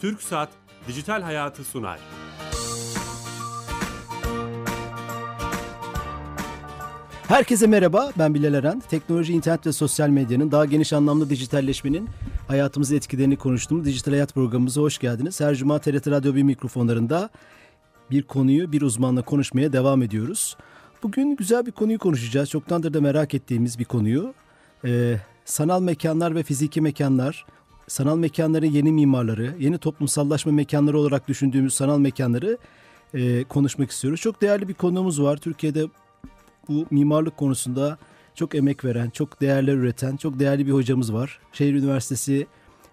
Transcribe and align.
Türk 0.00 0.22
Saat 0.22 0.48
Dijital 0.88 1.22
Hayatı 1.22 1.64
sunar. 1.64 1.98
Herkese 7.28 7.66
merhaba, 7.66 8.12
ben 8.18 8.34
Bilal 8.34 8.54
Eren. 8.54 8.82
Teknoloji, 8.90 9.32
internet 9.32 9.66
ve 9.66 9.72
sosyal 9.72 10.08
medyanın 10.08 10.50
daha 10.50 10.64
geniş 10.64 10.92
anlamda 10.92 11.30
dijitalleşmenin 11.30 12.08
hayatımızı 12.48 12.96
etkilerini 12.96 13.36
konuştuğumuz 13.36 13.84
Dijital 13.84 14.12
Hayat 14.12 14.34
programımıza 14.34 14.80
hoş 14.80 14.98
geldiniz. 14.98 15.40
Her 15.40 15.54
cuma 15.54 15.78
TRT 15.78 16.06
Radyo 16.06 16.34
1 16.34 16.42
mikrofonlarında 16.42 17.30
bir 18.10 18.22
konuyu 18.22 18.72
bir 18.72 18.82
uzmanla 18.82 19.22
konuşmaya 19.22 19.72
devam 19.72 20.02
ediyoruz. 20.02 20.56
Bugün 21.02 21.36
güzel 21.36 21.66
bir 21.66 21.72
konuyu 21.72 21.98
konuşacağız. 21.98 22.50
Çoktandır 22.50 22.94
da 22.94 23.00
merak 23.00 23.34
ettiğimiz 23.34 23.78
bir 23.78 23.84
konuyu. 23.84 24.34
Ee, 24.84 25.16
sanal 25.44 25.82
mekanlar 25.82 26.34
ve 26.34 26.42
fiziki 26.42 26.80
mekanlar, 26.80 27.46
sanal 27.88 28.16
mekanların 28.16 28.66
yeni 28.66 28.92
mimarları, 28.92 29.54
yeni 29.58 29.78
toplumsallaşma 29.78 30.52
mekanları 30.52 30.98
olarak 30.98 31.28
düşündüğümüz 31.28 31.74
sanal 31.74 31.98
mekanları 31.98 32.58
e, 33.14 33.44
konuşmak 33.44 33.90
istiyoruz. 33.90 34.20
Çok 34.20 34.42
değerli 34.42 34.68
bir 34.68 34.74
konuğumuz 34.74 35.22
var. 35.22 35.36
Türkiye'de 35.36 35.86
bu 36.68 36.86
mimarlık 36.90 37.36
konusunda 37.36 37.98
çok 38.34 38.54
emek 38.54 38.84
veren, 38.84 39.10
çok 39.10 39.40
değerler 39.40 39.74
üreten, 39.74 40.16
çok 40.16 40.38
değerli 40.38 40.66
bir 40.66 40.72
hocamız 40.72 41.12
var. 41.12 41.40
Şehir 41.52 41.74
Üniversitesi 41.74 42.46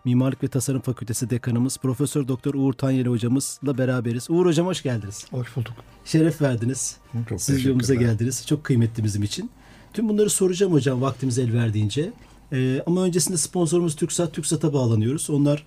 Mimarlık 0.05 0.43
ve 0.43 0.47
Tasarım 0.47 0.81
Fakültesi 0.81 1.29
Dekanımız 1.29 1.77
Profesör 1.77 2.27
Doktor 2.27 2.53
Uğur 2.53 2.73
Tanyeli 2.73 3.09
hocamızla 3.09 3.77
beraberiz. 3.77 4.29
Uğur 4.29 4.45
hocam 4.45 4.67
hoş 4.67 4.83
geldiniz. 4.83 5.25
Hoş 5.31 5.55
bulduk. 5.55 5.73
Şeref 6.05 6.41
verdiniz. 6.41 6.97
Çok 7.29 7.41
Stüdyomuza 7.41 7.95
geldiniz. 7.95 8.47
Çok 8.47 8.63
kıymetli 8.63 9.03
bizim 9.03 9.23
için. 9.23 9.49
Tüm 9.93 10.09
bunları 10.09 10.29
soracağım 10.29 10.73
hocam 10.73 11.01
vaktimiz 11.01 11.39
el 11.39 11.53
verdiğince. 11.53 12.13
Ee, 12.53 12.81
ama 12.87 13.03
öncesinde 13.03 13.37
sponsorumuz 13.37 13.95
TürkSat, 13.95 14.33
TürkSat'a 14.33 14.73
bağlanıyoruz. 14.73 15.29
Onlar 15.29 15.65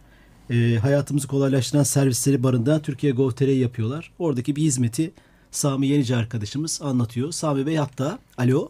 e, 0.50 0.76
hayatımızı 0.76 1.28
kolaylaştıran 1.28 1.82
servisleri 1.82 2.42
barındıran 2.42 2.82
Türkiye 2.82 3.12
Gov.tr 3.12 3.48
yapıyorlar. 3.48 4.12
Oradaki 4.18 4.56
bir 4.56 4.62
hizmeti 4.62 5.12
Sami 5.50 5.86
Yenici 5.86 6.16
arkadaşımız 6.16 6.82
anlatıyor. 6.84 7.30
Sami 7.30 7.66
Bey 7.66 7.76
hatta. 7.76 8.18
Alo. 8.38 8.68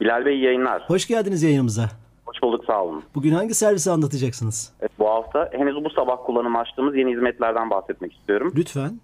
Bilal 0.00 0.24
Bey 0.24 0.38
yayınlar. 0.38 0.82
Hoş 0.86 1.06
geldiniz 1.06 1.42
yayınımıza. 1.42 1.90
Hoş 2.26 2.42
bulduk 2.42 2.64
sağ 2.64 2.84
olun. 2.84 3.02
Bugün 3.14 3.32
hangi 3.32 3.54
servisi 3.54 3.90
anlatacaksınız? 3.90 4.72
Evet, 4.80 4.92
bu 4.98 5.08
hafta 5.08 5.50
henüz 5.52 5.84
bu 5.84 5.90
sabah 5.90 6.16
kullanım 6.26 6.56
açtığımız 6.56 6.96
yeni 6.96 7.12
hizmetlerden 7.12 7.70
bahsetmek 7.70 8.12
istiyorum. 8.12 8.52
Lütfen. 8.56 9.00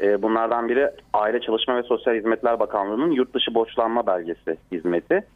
Ee, 0.00 0.22
bunlardan 0.22 0.68
biri 0.68 0.90
Aile 1.12 1.40
Çalışma 1.40 1.76
ve 1.76 1.82
Sosyal 1.82 2.14
Hizmetler 2.14 2.60
Bakanlığı'nın 2.60 3.10
yurt 3.10 3.34
dışı 3.34 3.54
borçlanma 3.54 4.06
belgesi 4.06 4.56
hizmeti. 4.72 5.26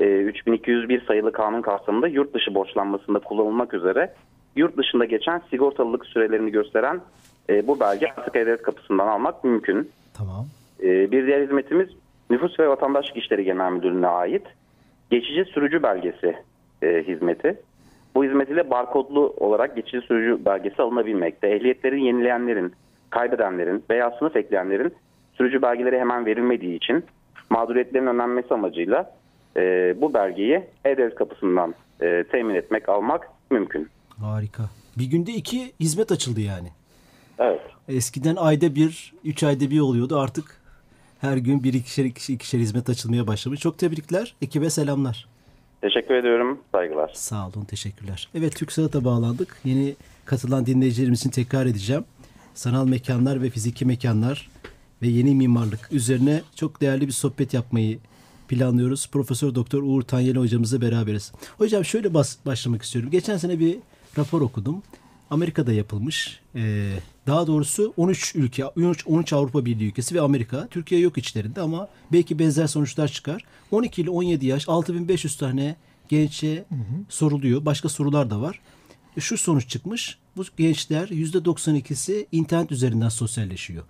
Ee, 0.00 0.20
3201 0.20 1.06
sayılı 1.06 1.32
kanun 1.32 1.62
kapsamında 1.62 2.08
yurt 2.08 2.34
dışı 2.34 2.54
borçlanmasında 2.54 3.18
kullanılmak 3.18 3.74
üzere 3.74 4.14
yurt 4.56 4.76
dışında 4.76 5.04
geçen 5.04 5.42
sigortalılık 5.50 6.06
sürelerini 6.06 6.50
gösteren 6.50 7.00
e, 7.48 7.66
bu 7.66 7.80
belge 7.80 8.06
artık 8.16 8.34
devlet 8.34 8.62
kapısından 8.62 9.06
almak 9.06 9.44
mümkün. 9.44 9.90
Tamam. 10.14 10.46
Ee, 10.82 11.10
bir 11.10 11.26
diğer 11.26 11.42
hizmetimiz 11.42 11.88
Nüfus 12.30 12.60
ve 12.60 12.68
Vatandaşlık 12.68 13.16
İşleri 13.16 13.44
Genel 13.44 13.72
Müdürlüğü'ne 13.72 14.06
ait 14.06 14.42
geçici 15.10 15.44
sürücü 15.44 15.82
belgesi 15.82 16.36
e, 16.82 17.04
hizmeti. 17.06 17.60
Bu 18.14 18.24
hizmet 18.24 18.50
ile 18.50 18.70
barkodlu 18.70 19.34
olarak 19.36 19.76
geçici 19.76 20.00
sürücü 20.00 20.44
belgesi 20.44 20.82
alınabilmekte. 20.82 21.48
Ehliyetlerin 21.48 22.02
yenileyenlerin, 22.02 22.72
kaybedenlerin 23.10 23.84
veya 23.90 24.10
sınıf 24.10 24.36
ekleyenlerin 24.36 24.94
sürücü 25.32 25.62
belgeleri 25.62 26.00
hemen 26.00 26.26
verilmediği 26.26 26.76
için 26.76 27.04
mağduriyetlerin 27.50 28.06
önlenmesi 28.06 28.54
amacıyla 28.54 29.14
e, 29.56 29.94
bu 30.00 30.14
belgeyi 30.14 30.62
E-Devlet 30.84 31.14
kapısından 31.14 31.74
e, 32.00 32.24
temin 32.32 32.54
etmek, 32.54 32.88
almak 32.88 33.28
mümkün. 33.50 33.88
Harika. 34.20 34.62
Bir 34.98 35.06
günde 35.06 35.32
iki 35.32 35.72
hizmet 35.80 36.12
açıldı 36.12 36.40
yani. 36.40 36.68
Evet. 37.38 37.60
Eskiden 37.88 38.36
ayda 38.36 38.74
bir, 38.74 39.14
üç 39.24 39.42
ayda 39.42 39.70
bir 39.70 39.80
oluyordu. 39.80 40.18
Artık 40.18 40.60
her 41.20 41.36
gün 41.36 41.64
bir 41.64 41.74
ikişer, 41.74 42.04
ikişer, 42.04 42.34
ikişer 42.34 42.58
hizmet 42.58 42.88
açılmaya 42.88 43.26
başlamış. 43.26 43.60
Çok 43.60 43.78
tebrikler. 43.78 44.34
Ekibe 44.42 44.70
selamlar. 44.70 45.26
Teşekkür 45.80 46.14
ediyorum. 46.14 46.60
Saygılar. 46.72 47.10
Sağ 47.14 47.48
olun. 47.48 47.64
Teşekkürler. 47.64 48.28
Evet 48.34 48.56
Türk 48.56 48.72
Sanat'a 48.72 49.04
bağlandık. 49.04 49.56
Yeni 49.64 49.94
katılan 50.24 50.66
dinleyicilerimiz 50.66 51.20
için 51.20 51.30
tekrar 51.30 51.66
edeceğim. 51.66 52.04
Sanal 52.54 52.88
mekanlar 52.88 53.42
ve 53.42 53.50
fiziki 53.50 53.86
mekanlar 53.86 54.50
ve 55.02 55.06
yeni 55.06 55.34
mimarlık 55.34 55.92
üzerine 55.92 56.42
çok 56.56 56.80
değerli 56.80 57.06
bir 57.06 57.12
sohbet 57.12 57.54
yapmayı 57.54 57.98
planlıyoruz. 58.48 59.08
Profesör 59.12 59.54
Doktor 59.54 59.82
Uğur 59.82 60.02
Tanyeli 60.02 60.38
hocamızla 60.38 60.80
beraberiz. 60.80 61.32
Hocam 61.58 61.84
şöyle 61.84 62.14
bas, 62.14 62.36
başlamak 62.46 62.82
istiyorum. 62.82 63.10
Geçen 63.10 63.36
sene 63.36 63.58
bir 63.58 63.78
rapor 64.18 64.40
okudum. 64.40 64.82
Amerika'da 65.30 65.72
yapılmış. 65.72 66.40
Ee, 66.54 66.92
daha 67.26 67.46
doğrusu 67.46 67.94
13 67.96 68.34
ülke, 68.34 68.64
13, 68.64 69.06
13 69.06 69.32
Avrupa 69.32 69.64
Birliği 69.64 69.88
ülkesi 69.88 70.14
ve 70.14 70.20
Amerika. 70.20 70.68
Türkiye 70.68 71.00
yok 71.00 71.18
içlerinde 71.18 71.60
ama 71.60 71.88
belki 72.12 72.38
benzer 72.38 72.66
sonuçlar 72.66 73.08
çıkar. 73.08 73.44
12 73.70 74.02
ile 74.02 74.10
17 74.10 74.46
yaş 74.46 74.68
6500 74.68 75.36
tane 75.36 75.76
gençe 76.08 76.64
soruluyor. 77.08 77.64
Başka 77.64 77.88
sorular 77.88 78.30
da 78.30 78.40
var. 78.40 78.60
Şu 79.18 79.36
sonuç 79.36 79.68
çıkmış. 79.68 80.18
Bu 80.36 80.44
gençler 80.56 81.08
%92'si 81.08 82.26
internet 82.32 82.72
üzerinden 82.72 83.08
sosyalleşiyor. 83.08 83.84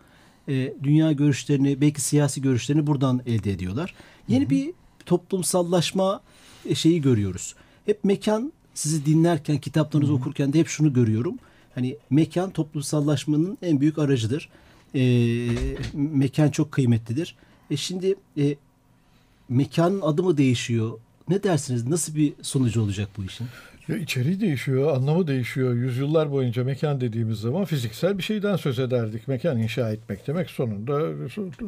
E, 0.49 0.75
dünya 0.83 1.13
görüşlerini, 1.13 1.81
belki 1.81 2.01
siyasi 2.01 2.43
görüşlerini 2.43 2.87
buradan 2.87 3.23
elde 3.27 3.53
ediyorlar. 3.53 3.95
Yeni 4.29 4.51
bir 4.51 4.71
toplumsallaşma 5.07 6.21
e, 6.67 6.75
şeyi 6.75 7.03
görüyoruz. 7.03 7.55
Hep 7.87 8.05
mekan 8.05 8.53
sizi 8.75 9.07
dinlerken, 9.07 9.59
kitaplarınızı 9.59 10.13
Hı-hı. 10.13 10.21
okurken 10.21 10.53
de 10.53 10.59
hep 10.59 10.69
şunu 10.69 10.93
görüyorum. 10.93 11.39
Hani 11.75 11.97
mekan 12.11 12.51
toplumsallaşmanın 12.51 13.59
en 13.63 13.81
büyük 13.81 13.99
aracıdır. 13.99 14.49
E, 14.95 15.01
mekan 15.93 16.51
çok 16.51 16.73
kıymetlidir. 16.73 17.37
E 17.71 17.77
şimdi 17.77 18.15
e, 18.39 18.57
mekanın 19.49 20.01
adı 20.01 20.23
mı 20.23 20.37
değişiyor? 20.37 20.99
Ne 21.29 21.43
dersiniz? 21.43 21.87
Nasıl 21.87 22.15
bir 22.15 22.33
sonucu 22.43 22.83
olacak 22.83 23.09
bu 23.17 23.25
işin? 23.25 23.47
Ya 23.89 23.97
içeriği 23.97 24.41
değişiyor, 24.41 24.97
anlamı 24.97 25.27
değişiyor. 25.27 25.75
Yüzyıllar 25.75 26.31
boyunca 26.31 26.65
mekan 26.65 27.01
dediğimiz 27.01 27.39
zaman 27.41 27.65
fiziksel 27.65 28.19
bir 28.19 28.23
şeyden 28.23 28.57
söz 28.57 28.79
ederdik. 28.79 29.29
Mekan 29.29 29.59
inşa 29.59 29.91
etmek 29.93 30.27
demek 30.27 30.51
sonunda 30.51 31.01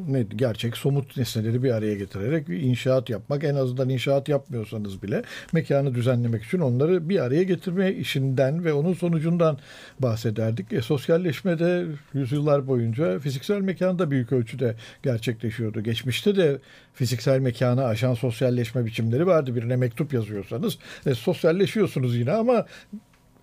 ne 0.09 0.23
gerçek 0.23 0.77
somut 0.77 1.17
nesneleri 1.17 1.63
bir 1.63 1.71
araya 1.71 1.95
getirerek 1.95 2.49
bir 2.49 2.61
inşaat 2.61 3.11
yapmak. 3.11 3.45
En 3.45 3.55
azından 3.55 3.89
inşaat 3.89 4.29
yapmıyorsanız 4.29 5.03
bile 5.03 5.23
mekanı 5.53 5.95
düzenlemek 5.95 6.45
için 6.45 6.59
onları 6.59 7.09
bir 7.09 7.19
araya 7.19 7.43
getirme 7.43 7.93
işinden 7.93 8.65
ve 8.65 8.73
onun 8.73 8.95
sonucundan 8.95 9.59
bahsederdik. 9.99 10.73
E, 10.73 10.83
sosyalleşme 10.83 11.59
de 11.59 11.87
yüzyıllar 12.15 12.67
boyunca 12.67 13.19
fiziksel 13.19 13.61
mekanda 13.61 14.11
büyük 14.11 14.33
ölçüde 14.33 14.75
gerçekleşiyordu. 15.03 15.81
Geçmişte 15.81 16.37
de 16.37 16.59
fiziksel 16.97 17.41
mekana 17.41 17.85
aşan 17.85 18.15
sosyalleşme 18.15 18.87
biçimleri 18.87 19.27
vardı. 19.27 19.57
Birine 19.57 19.77
mektup 19.77 20.13
yazıyorsanız 20.13 20.79
e, 21.07 21.15
sosyalleşiyorsunuz 21.15 22.17
yine 22.17 22.33
ama 22.33 22.67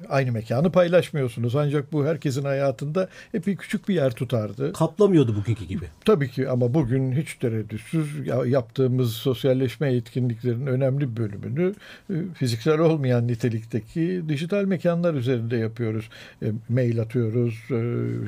aynı 0.10 0.32
mekanı 0.32 0.72
paylaşmıyorsunuz. 0.72 1.56
Ancak 1.56 1.94
bu 1.94 2.06
herkesin 2.06 2.44
hayatında 2.44 3.10
epey 3.34 3.56
küçük 3.56 3.90
bir 3.90 3.96
yer 3.96 4.12
tutardı. 4.12 4.74
Kaplamıyordu 4.74 5.36
bugünkü 5.36 5.66
gibi. 5.66 5.86
Tabii 6.06 6.30
ki 6.30 6.50
ama 6.50 6.74
bugün 6.74 7.12
hiç 7.12 7.36
tereddütsüz 7.36 8.28
yaptığımız 8.46 9.14
sosyalleşme 9.14 9.94
etkinliklerinin 9.94 10.68
önemli 10.68 11.12
bir 11.12 11.18
bölümünü 11.18 11.74
e, 12.10 12.14
fiziksel 12.34 12.80
olmayan 12.80 13.28
nitelikteki 13.28 14.22
dijital 14.30 14.66
mekanlar 14.66 15.14
üzerinde 15.14 15.58
yapıyoruz. 15.58 16.10
E, 16.44 16.48
mail 16.70 17.02
atıyoruz, 17.02 17.54
e, 17.72 17.80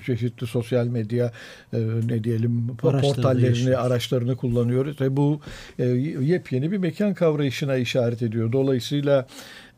çeşitli 0.06 0.48
sosyal 0.48 0.88
medya 0.88 1.32
ne 2.06 2.24
diyelim 2.24 2.78
portallerini, 2.78 3.78
araçlarını 3.78 4.36
kullanıyoruz. 4.36 5.02
Ve 5.02 5.18
bu 5.18 5.42
yepyeni 6.22 6.72
bir 6.72 6.78
mekan 6.78 7.14
kavrayışına 7.14 7.76
işaret 7.76 8.22
ediyor. 8.22 8.52
Dolayısıyla 8.52 9.28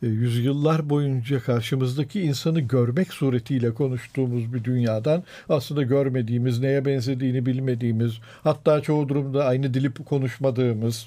yüzyıllar 0.02 0.90
boyunca 0.90 1.40
karşımızdaki 1.40 2.20
insanı 2.20 2.60
görmek 2.60 3.12
suretiyle 3.12 3.74
konuştuğumuz 3.74 4.54
bir 4.54 4.64
dünyadan 4.64 5.24
aslında 5.48 5.82
görmediğimiz, 5.82 6.60
neye 6.60 6.84
benzediğini 6.84 7.46
bilmediğimiz, 7.46 8.12
hatta 8.42 8.80
çoğu 8.80 9.08
durumda 9.08 9.44
aynı 9.44 9.74
dili 9.74 9.90
konuşmadığımız, 9.90 11.06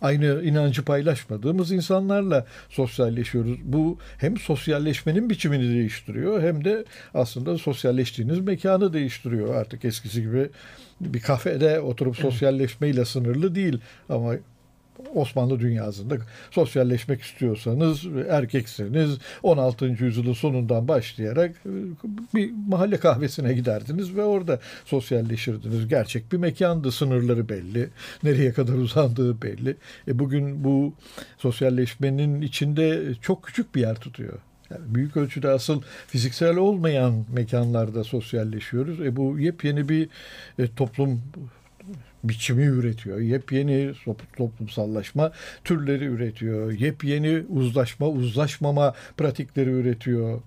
aynı 0.00 0.42
inancı 0.44 0.84
paylaşmadığımız 0.84 1.72
insanlarla 1.72 2.46
sosyalleşiyoruz. 2.68 3.58
Bu 3.64 3.98
hem 4.18 4.36
sosyalleşmenin 4.36 5.30
biçimini 5.30 5.74
değiştiriyor 5.74 6.42
hem 6.42 6.64
de 6.64 6.84
aslında 7.14 7.58
sosyalleştiğiniz 7.58 8.40
mekanı 8.40 8.92
değiştiriyor. 8.92 9.54
Artık 9.54 9.84
eskisi 9.84 10.22
gibi 10.22 10.48
bir 11.00 11.20
kafede 11.20 11.80
oturup 11.80 12.16
sosyalleşmeyle 12.16 13.04
sınırlı 13.04 13.54
değil 13.54 13.78
ama 14.08 14.34
Osmanlı 15.14 15.60
dünyasında 15.60 16.16
sosyalleşmek 16.50 17.22
istiyorsanız 17.22 18.06
erkekseniz 18.28 19.18
16. 19.42 19.86
yüzyılın 19.86 20.32
sonundan 20.32 20.88
başlayarak 20.88 21.50
e, 21.50 21.70
bir 22.34 22.50
mahalle 22.68 22.96
kahvesine 22.96 23.52
giderdiniz 23.52 24.16
ve 24.16 24.22
orada 24.22 24.60
sosyalleşirdiniz. 24.84 25.88
Gerçek 25.88 26.32
bir 26.32 26.36
mekandı, 26.36 26.92
sınırları 26.92 27.48
belli, 27.48 27.88
nereye 28.22 28.52
kadar 28.52 28.74
uzandığı 28.74 29.42
belli. 29.42 29.76
E 30.08 30.18
bugün 30.18 30.64
bu 30.64 30.94
sosyalleşmenin 31.38 32.42
içinde 32.42 33.14
çok 33.20 33.42
küçük 33.42 33.74
bir 33.74 33.80
yer 33.80 33.94
tutuyor. 33.94 34.38
Yani 34.70 34.94
büyük 34.94 35.16
ölçüde 35.16 35.48
asıl 35.48 35.82
fiziksel 36.06 36.56
olmayan 36.56 37.24
mekanlarda 37.32 38.04
sosyalleşiyoruz. 38.04 39.00
E 39.00 39.16
bu 39.16 39.38
yepyeni 39.38 39.88
bir 39.88 40.08
e, 40.58 40.68
toplum 40.76 41.22
biçimi 42.24 42.62
üretiyor. 42.62 43.18
Yepyeni 43.20 43.92
toplumsallaşma 44.36 45.32
türleri 45.64 46.04
üretiyor. 46.04 46.72
Yepyeni 46.72 47.42
uzlaşma, 47.48 48.08
uzlaşmama 48.08 48.94
pratikleri 49.16 49.70
üretiyor. 49.70 50.40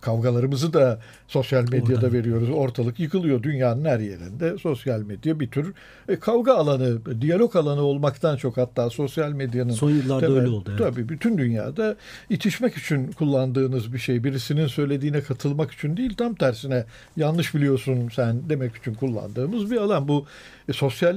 Kavgalarımızı 0.00 0.72
da 0.72 1.00
sosyal 1.28 1.62
medyada 1.62 1.94
Oradan. 1.94 2.12
veriyoruz. 2.12 2.50
Ortalık 2.50 3.00
yıkılıyor. 3.00 3.42
Dünyanın 3.42 3.84
her 3.84 3.98
yerinde 4.00 4.58
sosyal 4.58 5.00
medya 5.00 5.40
bir 5.40 5.50
tür 5.50 5.74
e, 6.08 6.16
kavga 6.16 6.54
alanı, 6.54 7.20
diyalog 7.20 7.56
alanı 7.56 7.80
olmaktan 7.80 8.36
çok 8.36 8.56
hatta 8.56 8.90
sosyal 8.90 9.32
medyanın 9.32 9.70
Son 9.72 9.90
yıllarda 9.90 10.26
temel- 10.26 10.38
öyle 10.40 10.48
oldu. 10.48 10.70
Evet. 10.70 10.78
Tabii 10.78 11.08
bütün 11.08 11.38
dünyada 11.38 11.96
itişmek 12.30 12.76
için 12.76 13.12
kullandığınız 13.12 13.92
bir 13.92 13.98
şey. 13.98 14.24
Birisinin 14.24 14.66
söylediğine 14.66 15.20
katılmak 15.20 15.72
için 15.72 15.96
değil 15.96 16.14
tam 16.14 16.34
tersine 16.34 16.84
yanlış 17.16 17.54
biliyorsun 17.54 18.08
sen 18.14 18.48
demek 18.48 18.76
için 18.76 18.94
kullandığımız 18.94 19.70
bir 19.70 19.76
alan. 19.76 20.08
Bu 20.08 20.26
e, 20.68 20.72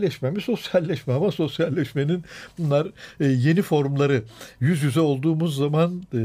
sosyalleşme 0.09 0.31
mi? 0.31 0.41
Sosyalleşme 0.41 1.13
ama 1.13 1.31
sosyalleşmenin 1.31 2.23
bunlar 2.57 2.87
e, 3.19 3.25
yeni 3.25 3.61
formları. 3.61 4.23
Yüz 4.59 4.83
yüze 4.83 4.99
olduğumuz 4.99 5.55
zaman 5.55 6.03
e, 6.13 6.19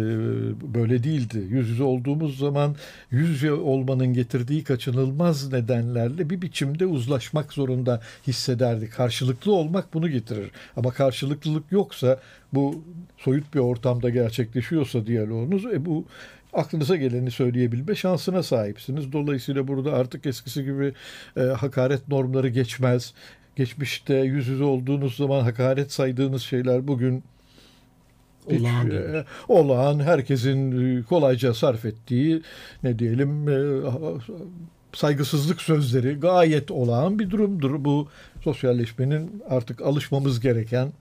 böyle 0.75 1.05
değildi. 1.05 1.39
Yüz 1.49 1.69
yüze 1.69 1.83
olduğumuz 1.83 2.39
zaman 2.39 2.77
yüz 3.11 3.29
yüze 3.29 3.53
olmanın 3.53 4.13
getirdiği 4.13 4.65
kaçınılmaz 4.65 5.53
nedenlerle 5.53 6.31
bir 6.31 6.43
biçimde 6.43 6.87
uzlaşmak 6.87 7.53
zorunda 7.53 8.01
hissederdik. 8.27 8.93
Karşılıklı 8.93 9.53
olmak 9.53 9.95
bunu 9.95 10.09
getirir. 10.09 10.51
Ama 10.77 10.91
karşılıklılık 10.91 11.65
yoksa 11.73 12.21
bu 12.53 12.85
soyut 13.19 13.55
bir 13.55 13.61
ortamda 13.61 14.11
gerçekleşiyorsa 14.11 15.07
diyaloğunuz 15.07 15.67
e, 15.67 15.85
bu 15.85 16.05
aklınıza 16.55 16.97
geleni 16.97 17.31
söyleyebilme 17.31 17.95
şansına 17.95 18.43
sahipsiniz. 18.43 19.13
Dolayısıyla 19.13 19.69
burada 19.69 19.93
artık 19.93 20.27
eskisi 20.27 20.65
gibi 20.65 20.93
e, 21.37 21.41
hakaret 21.41 22.09
normları 22.09 22.49
geçmez. 22.49 23.15
Geçmişte 23.57 24.15
yüz 24.15 24.49
yüze 24.49 24.65
olduğunuz 24.65 25.17
zaman 25.17 25.41
hakaret 25.41 25.93
saydığınız 25.93 26.43
şeyler 26.43 26.89
bugün 26.89 27.25
hiç, 28.51 28.61
Olağan 28.61 28.87
e, 28.87 28.91
değil. 28.91 29.25
olağan 29.49 30.01
herkesin 30.01 30.99
e, 30.99 31.03
kolayca 31.03 31.55
sarf 31.55 31.85
ettiği 31.85 32.43
ne 32.83 32.99
diyelim 32.99 33.49
e, 33.49 33.83
saygısızlık 34.93 35.61
sözleri 35.61 36.15
gayet 36.15 36.71
olağan 36.71 37.19
bir 37.19 37.31
durumdur. 37.31 37.85
Bu 37.85 38.09
sosyalleşmenin 38.45 39.43
artık 39.49 39.83
alışmamız 39.83 40.41
gereken 40.41 40.93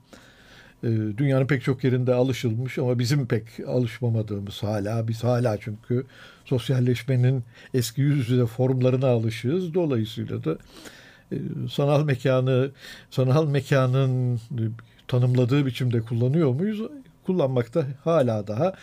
e, 0.84 0.88
dünyanın 1.18 1.48
pek 1.48 1.64
çok 1.64 1.84
yerinde 1.84 2.14
alışılmış 2.14 2.78
ama 2.78 3.00
bizim 3.00 3.28
pek 3.28 3.44
alışmamadığımız 3.68 4.64
hala 4.64 5.08
biz 5.08 5.24
hala 5.24 5.58
çünkü 5.58 6.06
sosyalleşmenin 6.46 7.44
eski 7.74 8.02
yüz 8.02 8.30
yüze 8.30 8.46
formlarına 8.46 9.08
alışığız. 9.08 9.74
Dolayısıyla 9.74 10.44
da 10.44 10.52
e, 10.52 10.58
sanal 11.72 12.04
mekanı 12.04 12.72
sanal 13.10 13.48
mekanın 13.48 14.40
tanımladığı 15.08 15.66
biçimde 15.66 16.02
kullanıyor 16.02 16.54
muyuz? 16.54 16.82
Kullanmakta 17.26 17.86
hala 18.04 18.48
daha 18.48 18.74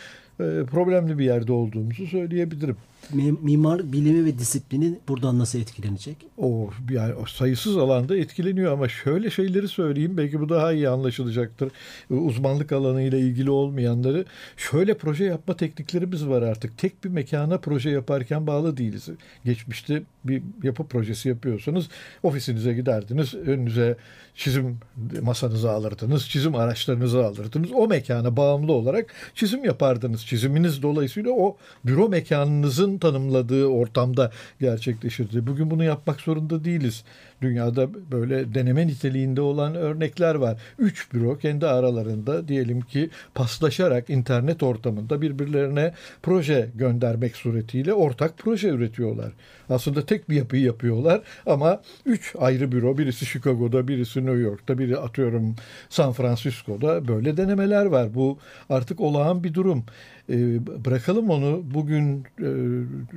e, 0.41 0.65
problemli 0.71 1.19
bir 1.19 1.25
yerde 1.25 1.53
olduğumuzu 1.53 2.07
söyleyebilirim. 2.07 2.77
Mi- 3.13 3.35
Mimarlık 3.43 3.93
bilimi 3.93 4.25
ve 4.25 4.39
disiplini 4.39 4.99
buradan 5.09 5.39
nasıl 5.39 5.59
etkilenecek? 5.59 6.17
O 6.39 6.71
yani 6.91 7.15
sayısız 7.29 7.77
alanda 7.77 8.17
etkileniyor 8.17 8.73
ama 8.73 8.89
şöyle 8.89 9.31
şeyleri 9.31 9.69
söyleyeyim 9.69 10.17
belki 10.17 10.41
bu 10.41 10.49
daha 10.49 10.73
iyi 10.73 10.89
anlaşılacaktır. 10.89 11.71
E, 12.11 12.15
Uzmanlık 12.15 12.73
alanıyla 12.73 13.19
ilgili 13.19 13.51
olmayanları 13.51 14.25
şöyle 14.57 14.95
proje 14.99 15.25
yapma 15.25 15.57
tekniklerimiz 15.57 16.27
var 16.29 16.43
artık. 16.43 16.79
Tek 16.79 17.05
bir 17.05 17.09
mekana 17.09 17.59
proje 17.59 17.91
yaparken 17.91 18.47
bağlı 18.47 18.77
değiliz. 18.77 19.09
Geçmişte 19.45 20.03
bir 20.25 20.43
yapı 20.63 20.85
projesi 20.85 21.29
yapıyorsanız 21.29 21.89
ofisinize 22.23 22.73
giderdiniz. 22.75 23.35
Önünüze 23.35 23.97
çizim 24.35 24.79
masanızı 25.23 25.71
alırdınız. 25.71 26.29
Çizim 26.29 26.55
araçlarınızı 26.55 27.25
alırdınız. 27.27 27.71
O 27.75 27.89
mekana 27.89 28.37
bağımlı 28.37 28.73
olarak 28.73 29.15
çizim 29.35 29.65
yapardınız. 29.65 30.27
Çiziminiz 30.27 30.83
dolayısıyla 30.83 31.31
o 31.31 31.57
büro 31.85 32.09
mekanınızın 32.09 32.90
tanımladığı 32.99 33.67
ortamda 33.67 34.31
gerçekleşirdi. 34.61 35.47
Bugün 35.47 35.71
bunu 35.71 35.85
yapmak 35.85 36.21
zorunda 36.21 36.65
değiliz. 36.65 37.05
Dünyada 37.43 37.89
böyle 38.11 38.55
deneme 38.55 38.87
niteliğinde 38.87 39.41
olan 39.41 39.75
örnekler 39.75 40.35
var. 40.35 40.59
Üç 40.79 41.13
büro 41.13 41.39
kendi 41.39 41.67
aralarında 41.67 42.49
diyelim 42.49 42.81
ki 42.81 43.11
paslaşarak 43.35 44.11
internet 44.11 44.63
ortamında 44.63 45.23
birbirlerine 45.23 45.95
proje 46.23 46.71
göndermek 46.75 47.37
suretiyle 47.37 47.95
ortak 47.95 48.39
proje 48.39 48.69
üretiyorlar. 48.69 49.33
Aslında 49.69 50.07
tek 50.07 50.31
bir 50.31 50.37
yapıyı 50.37 50.63
yapıyorlar 50.63 51.23
ama 51.47 51.83
üç 52.07 52.35
ayrı 52.39 52.73
büro 52.73 52.99
birisi 52.99 53.27
Chicago'da 53.27 53.89
birisi 53.89 54.27
New 54.27 54.41
York'ta 54.41 54.79
biri 54.79 54.97
atıyorum 54.99 55.55
San 55.89 56.13
Francisco'da 56.13 57.09
böyle 57.09 57.37
denemeler 57.37 57.87
var. 57.87 58.15
Bu 58.15 58.39
artık 58.69 59.01
olağan 59.01 59.45
bir 59.45 59.55
durum. 59.55 59.85
Ee, 60.31 60.67
bırakalım 60.85 61.31
onu. 61.31 61.63
Bugün 61.75 62.25
e, 62.41 62.49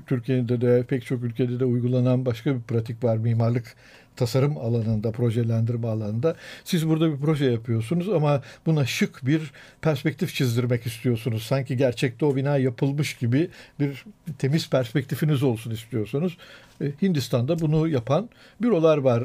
Türkiye'de 0.07 0.61
de 0.61 0.83
pek 0.83 1.05
çok 1.05 1.23
ülkede 1.23 1.59
de 1.59 1.65
uygulanan 1.65 2.25
başka 2.25 2.55
bir 2.55 2.61
pratik 2.61 3.03
var 3.03 3.17
mimarlık 3.17 3.75
tasarım 4.15 4.57
alanında, 4.57 5.11
projelendirme 5.11 5.87
alanında. 5.87 6.35
Siz 6.63 6.89
burada 6.89 7.11
bir 7.11 7.17
proje 7.17 7.45
yapıyorsunuz 7.45 8.09
ama 8.09 8.41
buna 8.65 8.85
şık 8.85 9.25
bir 9.25 9.51
perspektif 9.81 10.35
çizdirmek 10.35 10.85
istiyorsunuz. 10.85 11.43
Sanki 11.43 11.77
gerçekte 11.77 12.25
o 12.25 12.35
bina 12.35 12.57
yapılmış 12.57 13.13
gibi 13.13 13.49
bir 13.79 14.05
temiz 14.37 14.69
perspektifiniz 14.69 15.43
olsun 15.43 15.71
istiyorsunuz. 15.71 16.37
E, 16.81 16.85
Hindistan'da 17.01 17.59
bunu 17.59 17.87
yapan 17.87 18.29
bürolar 18.61 18.97
var. 18.97 19.23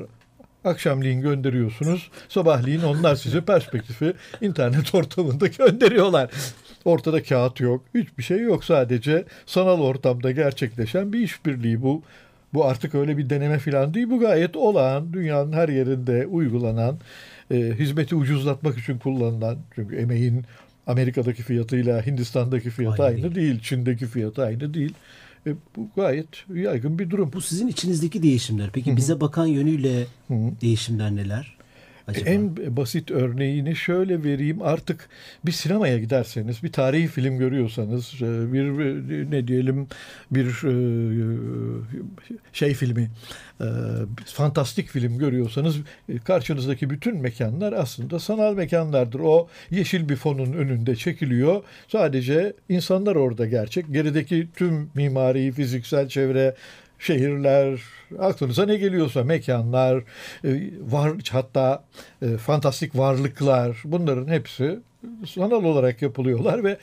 Akşamleyin 0.64 1.20
gönderiyorsunuz. 1.20 2.10
Sabahleyin 2.28 2.82
onlar 2.82 3.16
size 3.16 3.40
perspektifi 3.40 4.12
internet 4.40 4.94
ortamında 4.94 5.46
gönderiyorlar. 5.46 6.30
Ortada 6.84 7.22
kağıt 7.22 7.60
yok. 7.60 7.84
Hiçbir 7.94 8.22
şey 8.22 8.40
yok. 8.40 8.64
Sadece 8.64 9.24
sanal 9.46 9.80
ortamda 9.80 10.30
gerçekleşen 10.30 11.12
bir 11.12 11.20
işbirliği 11.20 11.82
bu. 11.82 12.02
Bu 12.54 12.64
artık 12.64 12.94
öyle 12.94 13.18
bir 13.18 13.30
deneme 13.30 13.58
falan 13.58 13.94
değil. 13.94 14.10
Bu 14.10 14.20
gayet 14.20 14.56
olağan, 14.56 15.12
dünyanın 15.12 15.52
her 15.52 15.68
yerinde 15.68 16.26
uygulanan, 16.26 16.98
e, 17.50 17.56
hizmeti 17.78 18.14
ucuzlatmak 18.14 18.78
için 18.78 18.98
kullanılan, 18.98 19.58
çünkü 19.74 19.96
emeğin 19.96 20.44
Amerika'daki 20.86 21.42
fiyatıyla 21.42 22.06
Hindistan'daki 22.06 22.70
fiyatı 22.70 23.02
Aynı 23.02 23.14
aynı, 23.16 23.34
değil. 23.34 23.34
değil. 23.34 23.60
Çin'deki 23.60 24.06
fiyatı 24.06 24.44
aynı 24.44 24.74
değil. 24.74 24.94
E, 25.46 25.50
bu 25.76 25.88
gayet 25.96 26.28
yaygın 26.54 26.98
bir 26.98 27.10
durum. 27.10 27.30
Bu 27.32 27.40
sizin 27.40 27.68
içinizdeki 27.68 28.22
değişimler. 28.22 28.70
Peki 28.72 28.96
bize 28.96 29.20
bakan 29.20 29.46
yönüyle 29.46 30.06
değişimler 30.60 31.16
neler? 31.16 31.57
Acaba? 32.08 32.30
En 32.30 32.76
basit 32.76 33.10
örneğini 33.10 33.76
şöyle 33.76 34.24
vereyim. 34.24 34.62
Artık 34.62 35.08
bir 35.46 35.52
sinemaya 35.52 35.98
giderseniz, 35.98 36.62
bir 36.62 36.72
tarihi 36.72 37.06
film 37.06 37.38
görüyorsanız, 37.38 38.14
e, 38.22 38.52
bir 38.52 38.64
e, 38.64 39.30
ne 39.30 39.48
diyelim 39.48 39.88
bir 40.30 40.46
e, 40.46 40.74
şey 42.52 42.74
filmi, 42.74 43.10
fantastik 44.26 44.88
film 44.88 45.18
görüyorsanız 45.18 45.76
karşınızdaki 46.24 46.90
bütün 46.90 47.16
mekanlar 47.16 47.72
aslında 47.72 48.18
sanal 48.18 48.54
mekanlardır. 48.54 49.20
O 49.20 49.48
yeşil 49.70 50.08
bir 50.08 50.16
fonun 50.16 50.52
önünde 50.52 50.96
çekiliyor. 50.96 51.62
Sadece 51.88 52.52
insanlar 52.68 53.16
orada 53.16 53.46
gerçek. 53.46 53.92
Gerideki 53.92 54.48
tüm 54.56 54.90
mimari, 54.94 55.52
fiziksel 55.52 56.08
çevre, 56.08 56.54
şehirler, 56.98 57.80
aklınıza 58.18 58.66
ne 58.66 58.76
geliyorsa 58.76 59.24
mekanlar, 59.24 59.98
e, 60.44 60.70
var 60.80 61.12
hatta 61.30 61.84
e, 62.22 62.36
fantastik 62.36 62.98
varlıklar 62.98 63.76
bunların 63.84 64.28
hepsi 64.28 64.78
sanal 65.26 65.64
olarak 65.64 66.02
yapılıyorlar 66.02 66.64
ve 66.64 66.76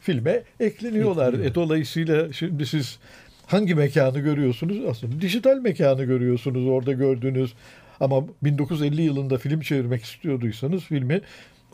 filme 0.00 0.42
ekleniyorlar. 0.60 1.28
Ekleniyor. 1.28 1.50
E, 1.50 1.54
dolayısıyla 1.54 2.32
şimdi 2.32 2.66
siz 2.66 2.98
hangi 3.46 3.74
mekanı 3.74 4.18
görüyorsunuz? 4.18 4.78
Aslında 4.88 5.20
dijital 5.20 5.56
mekanı 5.56 6.04
görüyorsunuz 6.04 6.66
orada 6.66 6.92
gördüğünüz. 6.92 7.54
Ama 8.00 8.24
1950 8.42 9.02
yılında 9.02 9.38
film 9.38 9.60
çevirmek 9.60 10.04
istiyorduysanız 10.04 10.82
filmi 10.82 11.20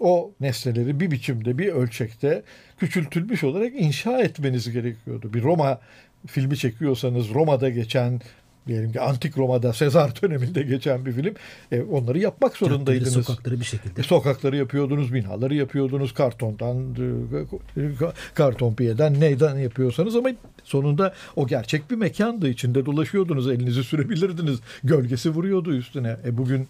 o 0.00 0.32
nesneleri 0.40 1.00
bir 1.00 1.10
biçimde, 1.10 1.58
bir 1.58 1.68
ölçekte 1.68 2.42
küçültülmüş 2.78 3.44
olarak 3.44 3.72
inşa 3.74 4.20
etmeniz 4.20 4.72
gerekiyordu. 4.72 5.34
Bir 5.34 5.42
Roma 5.42 5.80
filmi 6.26 6.56
çekiyorsanız 6.56 7.34
Roma'da 7.34 7.68
geçen 7.68 8.20
diyelim 8.66 8.92
ki 8.92 9.00
antik 9.00 9.38
Roma'da 9.38 9.72
Sezar 9.72 10.22
döneminde 10.22 10.62
geçen 10.62 11.06
bir 11.06 11.12
film 11.12 11.34
e, 11.72 11.82
onları 11.82 12.18
yapmak 12.18 12.54
Caddeleri, 12.54 12.72
zorundaydınız. 12.74 13.12
sokakları 13.12 13.60
bir 13.60 13.64
şekilde. 13.64 14.00
E, 14.00 14.04
sokakları 14.04 14.56
yapıyordunuz, 14.56 15.14
binaları 15.14 15.54
yapıyordunuz, 15.54 16.14
kartondan, 16.14 16.96
e, 17.76 17.80
karton 18.34 18.74
piyeden 18.74 19.20
neyden 19.20 19.56
yapıyorsanız 19.56 20.16
ama 20.16 20.30
sonunda 20.64 21.14
o 21.36 21.46
gerçek 21.46 21.90
bir 21.90 21.96
mekandı. 21.96 22.48
içinde 22.48 22.86
dolaşıyordunuz, 22.86 23.48
elinizi 23.48 23.84
sürebilirdiniz. 23.84 24.58
Gölgesi 24.84 25.30
vuruyordu 25.30 25.74
üstüne. 25.74 26.16
E 26.24 26.38
bugün 26.38 26.68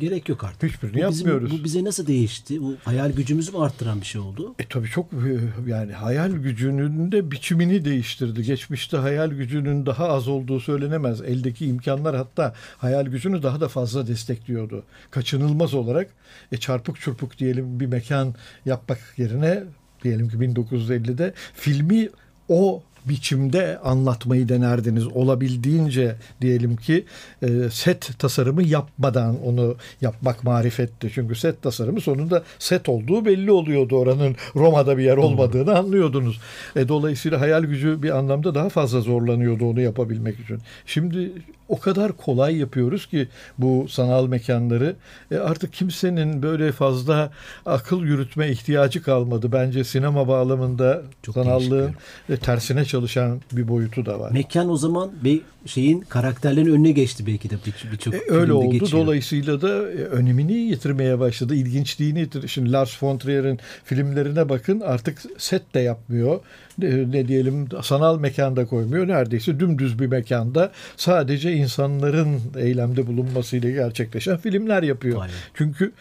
Gerek 0.00 0.28
yok 0.28 0.44
artık. 0.44 0.70
Hiçbirini 0.72 1.04
bu 1.04 1.10
bizim- 1.10 1.28
yapmıyoruz. 1.28 1.58
bu 1.60 1.64
bize 1.64 1.84
nasıl 1.84 2.06
değişti? 2.06 2.60
Bu 2.62 2.74
hayal 2.84 3.12
gücümüzü 3.12 3.52
mü 3.52 3.58
arttıran 3.58 4.00
bir 4.00 4.06
şey 4.06 4.20
oldu? 4.20 4.54
E 4.58 4.64
tabii 4.68 4.88
çok 4.88 5.12
e, 5.12 5.38
yani 5.70 5.92
hayal 5.92 6.30
gücünün 6.32 7.12
de 7.12 7.30
biçimini 7.30 7.84
değiştirdi. 7.84 8.42
Geçmişte 8.42 8.96
hayal 8.96 9.30
gücünün 9.30 9.86
daha 9.86 10.08
az 10.08 10.28
olduğu 10.28 10.60
söylenemez. 10.60 11.20
Eldeki 11.22 11.66
imkanlar 11.66 12.16
hatta 12.16 12.54
hayal 12.78 13.06
gücünü 13.06 13.42
daha 13.42 13.60
da 13.60 13.68
fazla 13.68 14.06
destekliyordu. 14.06 14.84
Kaçınılmaz 15.10 15.74
olarak 15.74 16.10
e, 16.52 16.56
çarpık 16.56 17.00
çırpık 17.00 17.38
diyelim 17.38 17.80
bir 17.80 17.86
mekan 17.86 18.34
yapmak 18.66 18.98
yerine 19.16 19.64
diyelim 20.04 20.28
ki 20.28 20.36
1950'de 20.36 21.34
filmi 21.54 22.08
o 22.48 22.82
biçimde 23.04 23.78
anlatmayı 23.78 24.48
denerdiniz. 24.48 25.06
Olabildiğince 25.06 26.16
diyelim 26.40 26.76
ki 26.76 27.04
e, 27.42 27.48
set 27.70 28.18
tasarımı 28.18 28.62
yapmadan 28.62 29.42
onu 29.44 29.76
yapmak 30.00 30.44
marifetti. 30.44 31.10
Çünkü 31.14 31.34
set 31.34 31.62
tasarımı 31.62 32.00
sonunda 32.00 32.42
set 32.58 32.88
olduğu 32.88 33.24
belli 33.24 33.52
oluyordu. 33.52 33.96
Oranın 33.96 34.36
Roma'da 34.56 34.98
bir 34.98 35.04
yer 35.04 35.16
olmadığını 35.16 35.78
anlıyordunuz. 35.78 36.40
E, 36.76 36.88
dolayısıyla 36.88 37.40
hayal 37.40 37.64
gücü 37.64 38.02
bir 38.02 38.18
anlamda 38.18 38.54
daha 38.54 38.68
fazla 38.68 39.00
zorlanıyordu 39.00 39.64
onu 39.64 39.80
yapabilmek 39.80 40.40
için. 40.40 40.58
Şimdi 40.86 41.32
o 41.68 41.80
kadar 41.80 42.12
kolay 42.12 42.56
yapıyoruz 42.56 43.06
ki 43.06 43.28
bu 43.58 43.86
sanal 43.88 44.26
mekanları 44.26 44.96
e, 45.30 45.36
artık 45.36 45.72
kimsenin 45.72 46.42
böyle 46.42 46.72
fazla 46.72 47.30
akıl 47.66 48.02
yürütme 48.02 48.48
ihtiyacı 48.50 49.02
kalmadı. 49.02 49.52
Bence 49.52 49.84
sinema 49.84 50.28
bağlamında 50.28 51.02
Çok 51.22 51.34
sanallığın 51.34 51.94
e, 52.28 52.36
tersine 52.36 52.84
çalışan 52.84 53.40
bir 53.52 53.68
boyutu 53.68 54.06
da 54.06 54.20
var. 54.20 54.30
Mekan 54.30 54.70
o 54.70 54.76
zaman 54.76 55.10
bir 55.24 55.42
şeyin 55.68 56.00
karakterlerin 56.00 56.66
önüne 56.72 56.90
geçti 56.92 57.26
belki 57.26 57.50
de 57.50 57.54
bir- 57.66 57.92
birçok 57.92 58.14
E, 58.14 58.16
öyle 58.16 58.28
filmde 58.40 58.52
oldu. 58.52 58.70
geçiyor. 58.72 58.92
Dolayısıyla 59.06 59.60
da 59.60 59.68
e, 59.68 59.94
önemini 59.94 60.52
yitirmeye 60.52 61.18
başladı. 61.18 61.54
İlginçliğini 61.54 62.20
yitir. 62.20 62.48
Şimdi 62.48 62.72
Lars 62.72 63.02
von 63.02 63.18
Trier'in 63.18 63.58
filmlerine 63.84 64.48
bakın 64.48 64.80
artık 64.80 65.18
set 65.38 65.74
de 65.74 65.80
yapmıyor. 65.80 66.40
Ne, 66.78 67.12
ne 67.12 67.28
diyelim 67.28 67.68
sanal 67.82 68.18
mekanda 68.20 68.66
koymuyor. 68.66 69.08
Neredeyse 69.08 69.60
dümdüz 69.60 69.98
bir 69.98 70.06
mekanda 70.06 70.72
sadece 70.96 71.52
insanların 71.52 72.40
eylemde 72.58 73.06
bulunmasıyla 73.06 73.70
gerçekleşen 73.70 74.36
filmler 74.36 74.82
yapıyor. 74.82 75.22
Be. 75.24 75.28
Çünkü 75.54 75.92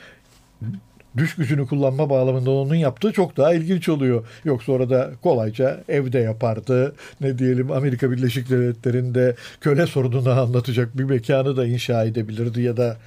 düş 1.17 1.35
gücünü 1.35 1.67
kullanma 1.67 2.09
bağlamında 2.09 2.51
onun 2.51 2.75
yaptığı 2.75 3.11
çok 3.11 3.37
daha 3.37 3.53
ilginç 3.53 3.89
oluyor. 3.89 4.25
Yoksa 4.45 4.71
orada 4.71 5.11
kolayca 5.21 5.83
evde 5.89 6.19
yapardı. 6.19 6.95
Ne 7.21 7.37
diyelim 7.37 7.71
Amerika 7.71 8.11
Birleşik 8.11 8.49
Devletleri'nde 8.49 9.35
köle 9.61 9.87
sorununu 9.87 10.29
anlatacak 10.29 10.97
bir 10.97 11.03
mekanı 11.03 11.57
da 11.57 11.65
inşa 11.65 12.03
edebilirdi 12.03 12.61
ya 12.61 12.77
da 12.77 12.97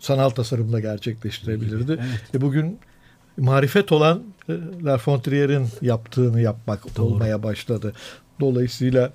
sanal 0.00 0.30
tasarımla 0.30 0.80
gerçekleştirebilirdi. 0.80 1.92
Evet. 1.92 2.34
E 2.34 2.40
bugün 2.40 2.78
marifet 3.36 3.92
olan 3.92 4.22
e, 4.48 4.52
La 4.84 4.98
Fontrier'in 4.98 5.66
yaptığını 5.82 6.40
yapmak 6.40 6.96
Doğru. 6.96 7.06
olmaya 7.06 7.42
başladı. 7.42 7.92
Dolayısıyla 8.40 9.12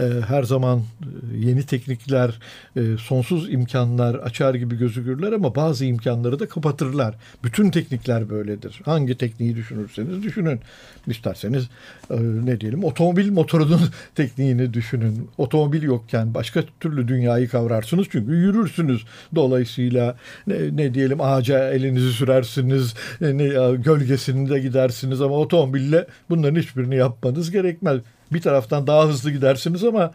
e, 0.00 0.04
her 0.28 0.42
zaman 0.42 0.78
e, 0.78 1.36
yeni 1.36 1.66
teknikler, 1.66 2.38
e, 2.76 2.80
sonsuz 2.98 3.52
imkanlar 3.52 4.14
açar 4.14 4.54
gibi 4.54 4.78
gözükürler 4.78 5.32
ama 5.32 5.54
bazı 5.54 5.84
imkanları 5.84 6.38
da 6.38 6.48
kapatırlar. 6.48 7.14
Bütün 7.44 7.70
teknikler 7.70 8.30
böyledir. 8.30 8.80
Hangi 8.84 9.18
tekniği 9.18 9.56
düşünürseniz 9.56 10.22
düşünün. 10.22 10.60
İsterseniz 11.06 11.68
e, 12.10 12.16
ne 12.20 12.60
diyelim 12.60 12.84
otomobil 12.84 13.30
motorunun 13.30 13.80
tekniğini 14.14 14.74
düşünün. 14.74 15.28
Otomobil 15.38 15.82
yokken 15.82 16.34
başka 16.34 16.62
türlü 16.80 17.08
dünyayı 17.08 17.48
kavrarsınız 17.48 18.06
çünkü 18.10 18.32
yürürsünüz. 18.32 19.04
Dolayısıyla 19.34 20.16
ne, 20.46 20.76
ne 20.76 20.94
diyelim 20.94 21.20
ağaca 21.20 21.70
elinizi 21.70 22.12
sürersiniz, 22.12 22.94
e, 23.22 23.38
ne, 23.38 23.76
gölgesinde 23.76 24.58
gidersiniz 24.58 25.20
ama 25.20 25.34
otomobille 25.34 26.06
bunların 26.30 26.60
hiçbirini 26.60 26.96
yapmanız 26.96 27.50
gerekmez. 27.50 28.00
Bir 28.32 28.40
taraftan 28.40 28.86
daha 28.86 29.08
hızlı 29.08 29.30
gidersiniz 29.30 29.84
ama 29.84 30.12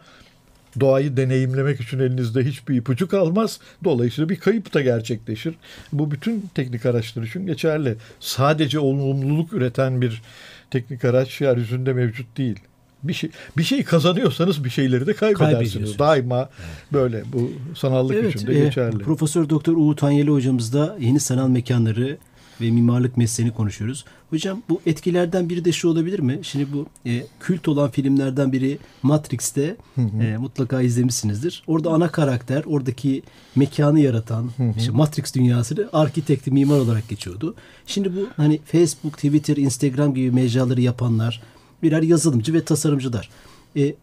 doğayı 0.80 1.16
deneyimlemek 1.16 1.80
için 1.80 1.98
elinizde 1.98 2.44
hiçbir 2.44 2.76
ipucu 2.76 3.08
kalmaz. 3.08 3.60
Dolayısıyla 3.84 4.28
bir 4.28 4.36
kayıp 4.36 4.74
da 4.74 4.80
gerçekleşir. 4.80 5.54
Bu 5.92 6.10
bütün 6.10 6.50
teknik 6.54 6.86
araçlar 6.86 7.22
için 7.22 7.46
geçerli. 7.46 7.96
Sadece 8.20 8.78
olumluluk 8.78 9.52
üreten 9.52 10.00
bir 10.00 10.22
teknik 10.70 11.04
araç 11.04 11.40
yeryüzünde 11.40 11.92
mevcut 11.92 12.36
değil. 12.36 12.60
Bir 13.02 13.12
şey 13.12 13.30
bir 13.56 13.62
şey 13.62 13.84
kazanıyorsanız 13.84 14.64
bir 14.64 14.70
şeyleri 14.70 15.06
de 15.06 15.14
kaybedersiniz. 15.14 15.98
Daima 15.98 16.48
böyle 16.92 17.22
bu 17.32 17.52
sanallık 17.76 18.16
Evet, 18.16 18.36
için 18.36 18.46
de 18.46 18.60
e, 18.60 18.64
geçerli. 18.64 18.98
Profesör 18.98 19.48
Doktor 19.48 19.76
Uğur 19.76 19.96
Tanyeli 19.96 20.30
hocamız 20.30 20.74
da 20.74 20.96
yeni 21.00 21.20
sanal 21.20 21.48
mekanları 21.48 22.18
ve 22.60 22.70
mimarlık 22.70 23.16
mesleğini 23.16 23.54
konuşuyoruz. 23.54 24.04
Hocam 24.30 24.62
bu 24.68 24.80
etkilerden 24.86 25.48
biri 25.48 25.64
de 25.64 25.72
şu 25.72 25.88
olabilir 25.88 26.18
mi? 26.18 26.38
Şimdi 26.42 26.72
bu 26.72 26.86
e, 27.06 27.26
kült 27.40 27.68
olan 27.68 27.90
filmlerden 27.90 28.52
biri 28.52 28.78
Matrix'te 29.02 29.76
e, 30.20 30.36
mutlaka 30.36 30.82
izlemişsinizdir. 30.82 31.62
Orada 31.66 31.90
ana 31.90 32.08
karakter 32.08 32.64
oradaki 32.66 33.22
mekanı 33.56 34.00
yaratan 34.00 34.50
işte 34.78 34.90
Matrix 34.92 35.34
dünyasını 35.34 35.88
arkitekti, 35.92 36.50
mimar 36.50 36.78
olarak 36.78 37.08
geçiyordu. 37.08 37.54
Şimdi 37.86 38.16
bu 38.16 38.28
hani 38.36 38.60
Facebook, 38.64 39.14
Twitter, 39.14 39.56
Instagram 39.56 40.14
gibi 40.14 40.30
mecraları 40.30 40.80
yapanlar 40.80 41.42
birer 41.82 42.02
yazılımcı 42.02 42.54
ve 42.54 42.64
tasarımcılar. 42.64 43.30
E, 43.76 43.94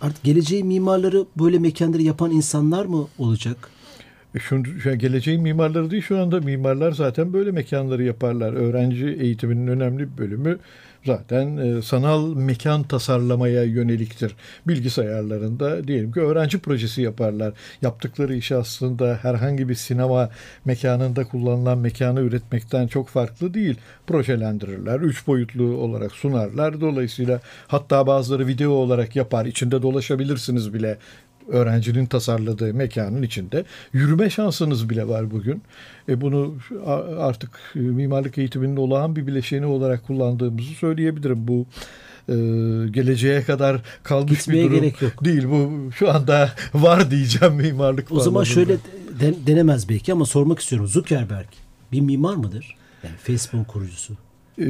artık 0.00 0.24
geleceğin 0.24 0.66
mimarları 0.66 1.26
böyle 1.38 1.58
mekanları 1.58 2.02
yapan 2.02 2.30
insanlar 2.30 2.84
mı 2.84 3.06
olacak? 3.18 3.70
E 4.34 4.38
Şu, 4.38 4.64
şu 4.80 4.94
geleceğin 4.94 5.42
mimarları 5.42 5.90
değil 5.90 6.02
şu 6.02 6.18
anda 6.18 6.40
mimarlar 6.40 6.92
zaten 6.92 7.32
böyle 7.32 7.50
mekanları 7.50 8.04
yaparlar. 8.04 8.52
Öğrenci 8.52 9.06
eğitiminin 9.06 9.66
önemli 9.66 9.98
bir 9.98 10.18
bölümü 10.18 10.58
zaten 11.04 11.56
e, 11.56 11.82
sanal 11.82 12.34
mekan 12.34 12.82
tasarlamaya 12.82 13.64
yöneliktir. 13.64 14.36
Bilgisayarlarında 14.66 15.88
diyelim 15.88 16.12
ki 16.12 16.20
öğrenci 16.20 16.58
projesi 16.58 17.02
yaparlar. 17.02 17.54
Yaptıkları 17.82 18.34
iş 18.34 18.52
aslında 18.52 19.18
herhangi 19.22 19.68
bir 19.68 19.74
sinema 19.74 20.30
mekanında 20.64 21.24
kullanılan 21.24 21.78
mekanı 21.78 22.20
üretmekten 22.20 22.86
çok 22.86 23.08
farklı 23.08 23.54
değil. 23.54 23.76
Projelendirirler, 24.06 25.00
üç 25.00 25.26
boyutlu 25.26 25.64
olarak 25.64 26.12
sunarlar. 26.12 26.80
Dolayısıyla 26.80 27.40
hatta 27.68 28.06
bazıları 28.06 28.46
video 28.46 28.70
olarak 28.70 29.16
yapar. 29.16 29.46
İçinde 29.46 29.82
dolaşabilirsiniz 29.82 30.74
bile 30.74 30.98
öğrencinin 31.48 32.06
tasarladığı 32.06 32.74
mekanın 32.74 33.22
içinde 33.22 33.64
yürüme 33.92 34.30
şansınız 34.30 34.90
bile 34.90 35.08
var 35.08 35.30
bugün. 35.30 35.62
E 36.08 36.20
bunu 36.20 36.54
artık 37.18 37.50
e, 37.76 37.78
mimarlık 37.78 38.38
eğitiminin 38.38 38.76
olağan 38.76 39.16
bir 39.16 39.26
bileşeni 39.26 39.66
olarak 39.66 40.06
kullandığımızı 40.06 40.74
söyleyebilirim. 40.74 41.48
Bu 41.48 41.66
e, 42.28 42.34
geleceğe 42.90 43.42
kadar 43.42 43.80
kalmış 44.02 44.38
Gitmeye 44.38 44.64
bir 44.64 44.70
durum 44.70 44.80
gerek 44.80 45.02
yok. 45.02 45.24
değil. 45.24 45.44
Bu 45.48 45.92
şu 45.92 46.10
anda 46.10 46.52
var 46.74 47.10
diyeceğim 47.10 47.54
mimarlık 47.54 48.12
O 48.12 48.20
zaman 48.20 48.44
şöyle 48.44 48.76
de- 49.20 49.34
denemez 49.46 49.88
belki 49.88 50.12
ama 50.12 50.24
sormak 50.26 50.58
istiyorum. 50.58 50.86
Zuckerberg 50.88 51.46
bir 51.92 52.00
mimar 52.00 52.34
mıdır? 52.34 52.76
Yani 53.04 53.16
Facebook 53.16 53.68
kurucusu. 53.68 54.14
E, 54.58 54.64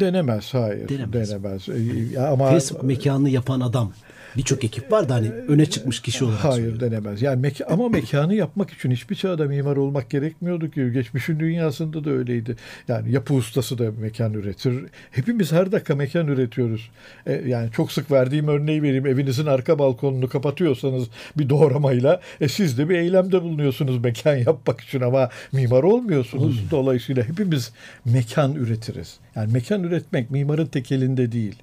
denemez 0.00 0.54
hayır 0.54 0.88
Denemez. 0.88 1.30
denemez, 1.30 1.68
ama 2.16 2.50
Facebook 2.50 2.82
mekanını 2.82 3.30
yapan 3.30 3.60
adam. 3.60 3.92
Birçok 4.36 4.64
ekip 4.64 4.92
var 4.92 5.08
da 5.08 5.14
hani 5.14 5.30
öne 5.30 5.66
çıkmış 5.66 6.00
kişi 6.02 6.24
olarak 6.24 6.44
Hayır 6.44 6.54
söylüyorum. 6.54 6.80
denemez. 6.80 7.22
Yani 7.22 7.46
meka- 7.46 7.64
ama 7.64 7.88
mekanı 7.88 8.34
yapmak 8.34 8.70
için 8.70 8.90
hiçbir 8.90 9.14
çağda 9.16 9.44
mimar 9.44 9.76
olmak 9.76 10.10
gerekmiyordu 10.10 10.70
ki. 10.70 10.90
Geçmişin 10.92 11.40
dünyasında 11.40 12.04
da 12.04 12.10
öyleydi. 12.10 12.56
Yani 12.88 13.12
yapı 13.12 13.34
ustası 13.34 13.78
da 13.78 13.90
mekan 14.00 14.32
üretir. 14.34 14.84
Hepimiz 15.10 15.52
her 15.52 15.72
dakika 15.72 15.94
mekan 15.96 16.26
üretiyoruz. 16.28 16.90
E, 17.26 17.32
yani 17.32 17.70
çok 17.72 17.92
sık 17.92 18.10
verdiğim 18.10 18.48
örneği 18.48 18.82
vereyim. 18.82 19.06
Evinizin 19.06 19.46
arka 19.46 19.78
balkonunu 19.78 20.28
kapatıyorsanız 20.28 21.08
bir 21.38 21.48
doğramayla 21.48 22.20
e, 22.40 22.48
siz 22.48 22.78
de 22.78 22.88
bir 22.88 22.94
eylemde 22.94 23.42
bulunuyorsunuz 23.42 23.98
mekan 24.04 24.36
yapmak 24.36 24.80
için 24.80 25.00
ama 25.00 25.28
mimar 25.52 25.82
olmuyorsunuz. 25.82 26.70
Dolayısıyla 26.70 27.22
hepimiz 27.22 27.72
mekan 28.04 28.54
üretiriz. 28.54 29.16
Yani 29.36 29.52
mekan 29.52 29.82
üretmek 29.82 30.30
mimarın 30.30 30.66
tek 30.66 30.92
elinde 30.92 31.32
değil. 31.32 31.56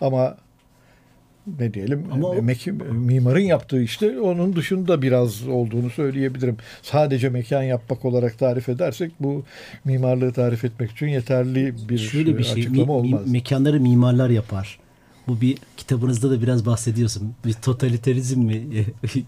Ama 0.00 0.36
ne 1.58 1.74
diyelim 1.74 2.04
Ama 2.12 2.28
o- 2.28 2.34
mek- 2.36 2.92
mimarın 2.92 3.40
yaptığı 3.40 3.82
işte 3.82 4.20
onun 4.20 4.56
dışında 4.56 5.02
biraz 5.02 5.48
olduğunu 5.48 5.90
söyleyebilirim. 5.90 6.56
Sadece 6.82 7.28
mekan 7.28 7.62
yapmak 7.62 8.04
olarak 8.04 8.38
tarif 8.38 8.68
edersek 8.68 9.12
bu 9.20 9.44
mimarlığı 9.84 10.32
tarif 10.32 10.64
etmek 10.64 10.90
için 10.90 11.06
yeterli 11.06 11.74
bir 11.88 11.98
Şöyle 11.98 12.38
bir 12.38 12.44
şey. 12.44 12.52
açıklama 12.52 12.78
mi- 12.78 12.84
mi- 12.86 12.90
olmaz. 13.16 13.30
mekanları 13.30 13.80
mimarlar 13.80 14.30
yapar. 14.30 14.78
Bu 15.28 15.40
bir 15.40 15.58
kitabınızda 15.76 16.30
da 16.30 16.42
biraz 16.42 16.66
bahsediyorsun. 16.66 17.34
Bir 17.46 17.52
totaliterizm 17.52 18.40
mi 18.40 18.54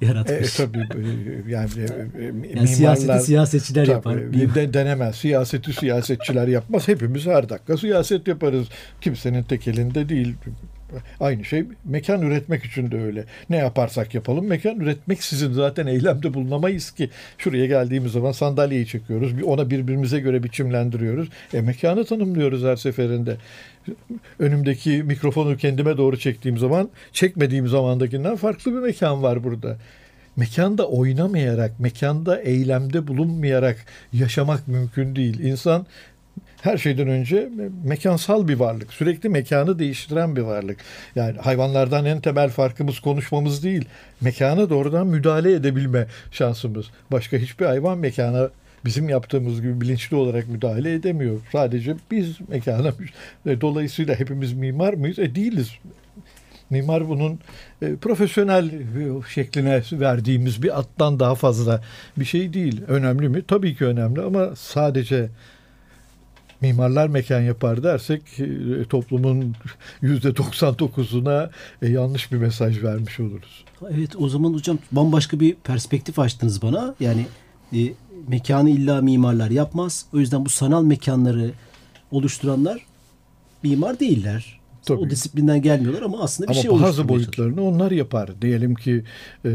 E, 0.02 0.06
yaratmış? 0.06 0.54
tabii 0.54 0.78
e, 0.78 1.50
yani, 1.50 1.70
e, 2.18 2.22
e, 2.24 2.32
yani 2.56 2.68
siyaseti 2.68 3.24
siyasetçiler 3.24 3.84
tabii, 3.86 3.94
yapar. 3.94 4.54
de, 4.54 4.74
denemez. 4.74 5.16
Siyaseti 5.16 5.72
siyasetçiler 5.72 6.48
yapmaz. 6.48 6.88
Hepimiz 6.88 7.26
her 7.26 7.48
dakika 7.48 7.76
siyaset 7.76 8.28
yaparız. 8.28 8.66
Kimsenin 9.00 9.42
tek 9.42 9.68
elinde 9.68 10.08
değil. 10.08 10.34
Aynı 11.20 11.44
şey 11.44 11.64
mekan 11.84 12.22
üretmek 12.22 12.64
için 12.64 12.90
de 12.90 13.00
öyle. 13.00 13.24
Ne 13.50 13.56
yaparsak 13.56 14.14
yapalım 14.14 14.46
mekan 14.46 14.80
üretmek 14.80 15.22
sizin 15.22 15.52
zaten 15.52 15.86
eylemde 15.86 16.34
bulunamayız 16.34 16.90
ki. 16.90 17.10
Şuraya 17.38 17.66
geldiğimiz 17.66 18.12
zaman 18.12 18.32
sandalyeyi 18.32 18.86
çekiyoruz. 18.86 19.32
Ona 19.44 19.70
birbirimize 19.70 20.20
göre 20.20 20.42
biçimlendiriyoruz. 20.42 21.28
E 21.54 21.60
mekanı 21.60 22.04
tanımlıyoruz 22.04 22.64
her 22.64 22.76
seferinde. 22.76 23.36
Önümdeki 24.38 25.02
mikrofonu 25.02 25.56
kendime 25.56 25.96
doğru 25.96 26.18
çektiğim 26.18 26.58
zaman 26.58 26.90
çekmediğim 27.12 27.68
zamandakinden 27.68 28.36
farklı 28.36 28.72
bir 28.72 28.78
mekan 28.78 29.22
var 29.22 29.44
burada. 29.44 29.76
Mekanda 30.36 30.88
oynamayarak, 30.88 31.80
mekanda 31.80 32.40
eylemde 32.40 33.06
bulunmayarak 33.06 33.76
yaşamak 34.12 34.68
mümkün 34.68 35.16
değil. 35.16 35.40
İnsan 35.40 35.86
her 36.64 36.78
şeyden 36.78 37.08
önce 37.08 37.48
mekansal 37.84 38.48
bir 38.48 38.54
varlık. 38.54 38.92
Sürekli 38.92 39.28
mekanı 39.28 39.78
değiştiren 39.78 40.36
bir 40.36 40.42
varlık. 40.42 40.78
Yani 41.16 41.38
hayvanlardan 41.38 42.04
en 42.04 42.20
temel 42.20 42.50
farkımız 42.50 43.00
konuşmamız 43.00 43.64
değil. 43.64 43.84
Mekana 44.20 44.70
doğrudan 44.70 45.06
müdahale 45.06 45.52
edebilme 45.52 46.06
şansımız. 46.30 46.86
Başka 47.12 47.36
hiçbir 47.36 47.66
hayvan 47.66 47.98
mekana 47.98 48.48
bizim 48.84 49.08
yaptığımız 49.08 49.62
gibi 49.62 49.80
bilinçli 49.80 50.16
olarak 50.16 50.48
müdahale 50.48 50.94
edemiyor. 50.94 51.40
Sadece 51.52 51.96
biz 52.10 52.36
mekana 52.48 52.92
dolayısıyla 53.60 54.14
hepimiz 54.14 54.52
mimar 54.52 54.94
mıyız? 54.94 55.18
E 55.18 55.34
değiliz. 55.34 55.70
Mimar 56.70 57.08
bunun 57.08 57.38
e, 57.82 57.96
profesyonel 57.96 58.70
şekline 59.34 59.82
verdiğimiz 59.92 60.62
bir 60.62 60.78
attan 60.78 61.20
daha 61.20 61.34
fazla 61.34 61.82
bir 62.16 62.24
şey 62.24 62.52
değil. 62.52 62.80
Önemli 62.88 63.28
mi? 63.28 63.42
Tabii 63.48 63.76
ki 63.76 63.84
önemli 63.84 64.20
ama 64.20 64.56
sadece 64.56 65.28
mimarlar 66.60 67.08
mekan 67.08 67.40
yapar 67.40 67.82
dersek 67.82 68.22
e, 68.40 68.84
toplumun 68.84 69.54
yüzde 70.02 70.28
99'una 70.28 71.50
e, 71.82 71.88
yanlış 71.88 72.32
bir 72.32 72.36
mesaj 72.36 72.82
vermiş 72.82 73.20
oluruz. 73.20 73.64
Evet 73.90 74.16
o 74.18 74.28
zaman 74.28 74.54
hocam 74.54 74.78
bambaşka 74.92 75.40
bir 75.40 75.54
perspektif 75.54 76.18
açtınız 76.18 76.62
bana. 76.62 76.94
Yani 77.00 77.26
e, 77.72 77.78
mekanı 78.28 78.70
illa 78.70 79.02
mimarlar 79.02 79.50
yapmaz. 79.50 80.06
O 80.14 80.18
yüzden 80.18 80.44
bu 80.44 80.50
sanal 80.50 80.84
mekanları 80.84 81.50
oluşturanlar 82.10 82.80
mimar 83.62 84.00
değiller. 84.00 84.60
Tabii. 84.86 85.00
O 85.00 85.10
disiplinden 85.10 85.62
gelmiyorlar 85.62 86.02
ama 86.02 86.22
aslında 86.22 86.48
bir 86.48 86.54
ama 86.54 86.62
şey 86.62 86.70
oluşturmaya 86.70 86.88
bazı 86.88 87.08
boyutlarını 87.08 87.62
onlar 87.62 87.90
yapar. 87.90 88.30
Diyelim 88.42 88.74
ki 88.74 89.04
e, 89.44 89.50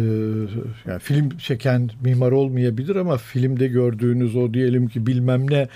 yani 0.85 0.99
film 0.99 1.37
çeken 1.37 1.89
mimar 2.03 2.31
olmayabilir 2.31 2.95
ama 2.95 3.17
filmde 3.17 3.67
gördüğünüz 3.67 4.35
o 4.35 4.53
diyelim 4.53 4.87
ki 4.87 5.07
bilmem 5.07 5.51
ne 5.51 5.67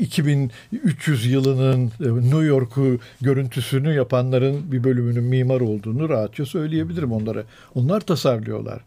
2300 0.00 1.26
yılının 1.26 1.92
e, 2.00 2.08
New 2.08 2.44
York'u 2.44 2.98
görüntüsünü 3.20 3.94
yapanların 3.94 4.72
bir 4.72 4.84
bölümünün 4.84 5.24
mimar 5.24 5.60
olduğunu 5.60 6.08
rahatça 6.08 6.46
söyleyebilirim 6.46 7.12
onlara. 7.12 7.44
Onlar 7.74 8.00
tasarlıyorlar 8.00 8.80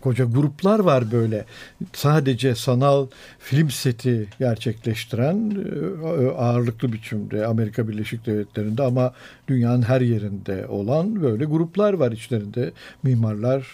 koca 0.00 0.24
gruplar 0.24 0.78
var 0.78 1.12
böyle. 1.12 1.44
Sadece 1.92 2.54
sanal 2.54 3.06
film 3.38 3.70
seti 3.70 4.28
gerçekleştiren 4.38 5.50
e, 5.50 6.26
ağırlıklı 6.30 6.92
biçimde 6.92 7.46
Amerika 7.46 7.88
Birleşik 7.88 8.26
Devletleri'nde 8.26 8.82
ama 8.82 9.12
dünyanın 9.48 9.82
her 9.82 10.00
yerinde 10.00 10.66
olan 10.66 11.22
böyle 11.22 11.44
gruplar 11.44 11.92
var 11.92 12.12
içlerinde. 12.12 12.72
Mimarlar 13.02 13.66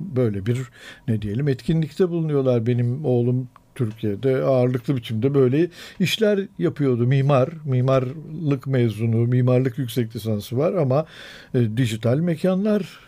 böyle 0.00 0.46
bir 0.46 0.58
ne 1.08 1.22
diyelim 1.22 1.48
etkinlikte 1.48 2.08
bulunuyorlar. 2.08 2.66
Benim 2.66 3.04
oğlum 3.04 3.48
Türkiye'de 3.76 4.36
ağırlıklı 4.36 4.96
biçimde 4.96 5.34
böyle 5.34 5.68
işler 6.00 6.40
yapıyordu. 6.58 7.06
Mimar, 7.06 7.48
mimarlık 7.64 8.66
mezunu, 8.66 9.16
mimarlık 9.16 9.78
yüksek 9.78 10.16
lisansı 10.16 10.58
var 10.58 10.74
ama 10.74 11.06
e, 11.54 11.76
dijital 11.76 12.18
mekanlar 12.18 12.98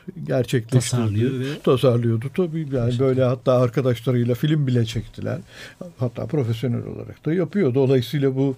ve... 1.41 1.61
Tasarlıyordu 1.65 2.27
tabii. 2.37 2.67
Yani 2.73 2.99
böyle 2.99 3.25
hatta 3.25 3.53
arkadaşlarıyla 3.53 4.35
film 4.35 4.67
bile 4.67 4.85
çektiler. 4.85 5.39
Hatta 5.99 6.27
profesyonel 6.27 6.87
olarak 6.87 7.27
da 7.27 7.35
yapıyor. 7.35 7.75
Dolayısıyla 7.75 8.37
bu 8.37 8.57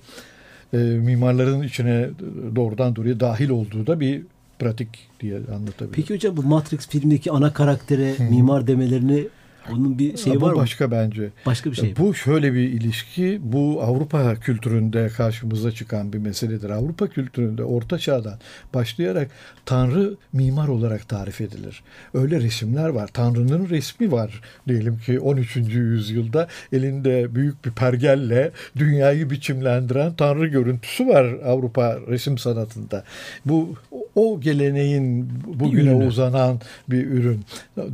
e, 0.72 0.76
mimarların 0.76 1.62
içine 1.62 2.10
doğrudan 2.56 2.96
doğruya 2.96 3.20
dahil 3.20 3.50
olduğu 3.50 3.86
da 3.86 4.00
bir 4.00 4.22
pratik 4.58 4.88
diye 5.20 5.36
anlatabilirim. 5.36 5.92
Peki 5.92 6.14
hocam 6.14 6.36
bu 6.36 6.42
Matrix 6.42 6.88
filmdeki 6.88 7.30
ana 7.30 7.52
karaktere 7.52 8.14
mimar 8.30 8.66
demelerini 8.66 9.28
onun 9.70 9.98
bir 9.98 10.16
şeyi 10.16 10.40
bu 10.40 10.46
var 10.46 10.52
mı? 10.52 10.58
başka 10.58 10.90
bence. 10.90 11.30
Başka 11.46 11.70
bir 11.70 11.76
şey. 11.76 11.96
Bu 11.96 12.14
şöyle 12.14 12.54
bir 12.54 12.68
ilişki. 12.68 13.40
Bu 13.42 13.82
Avrupa 13.82 14.34
kültüründe 14.34 15.08
karşımıza 15.08 15.72
çıkan 15.72 16.12
bir 16.12 16.18
meseledir. 16.18 16.70
Avrupa 16.70 17.08
kültüründe 17.08 17.64
Orta 17.64 17.98
Çağ'dan 17.98 18.38
başlayarak 18.74 19.30
Tanrı 19.66 20.14
mimar 20.32 20.68
olarak 20.68 21.08
tarif 21.08 21.40
edilir. 21.40 21.82
Öyle 22.14 22.40
resimler 22.40 22.88
var. 22.88 23.10
Tanrı'nın 23.12 23.68
resmi 23.68 24.12
var. 24.12 24.40
Diyelim 24.68 24.98
ki 24.98 25.20
13. 25.20 25.56
yüzyılda 25.56 26.48
elinde 26.72 27.34
büyük 27.34 27.64
bir 27.64 27.70
pergelle 27.70 28.50
dünyayı 28.76 29.30
biçimlendiren 29.30 30.14
Tanrı 30.14 30.46
görüntüsü 30.46 31.06
var 31.06 31.24
Avrupa 31.44 31.98
resim 32.08 32.38
sanatında. 32.38 33.04
Bu 33.46 33.74
o 34.14 34.40
geleneğin 34.40 35.28
bugüne 35.60 35.94
uzanan 35.94 36.60
bir 36.88 37.06
ürün. 37.06 37.40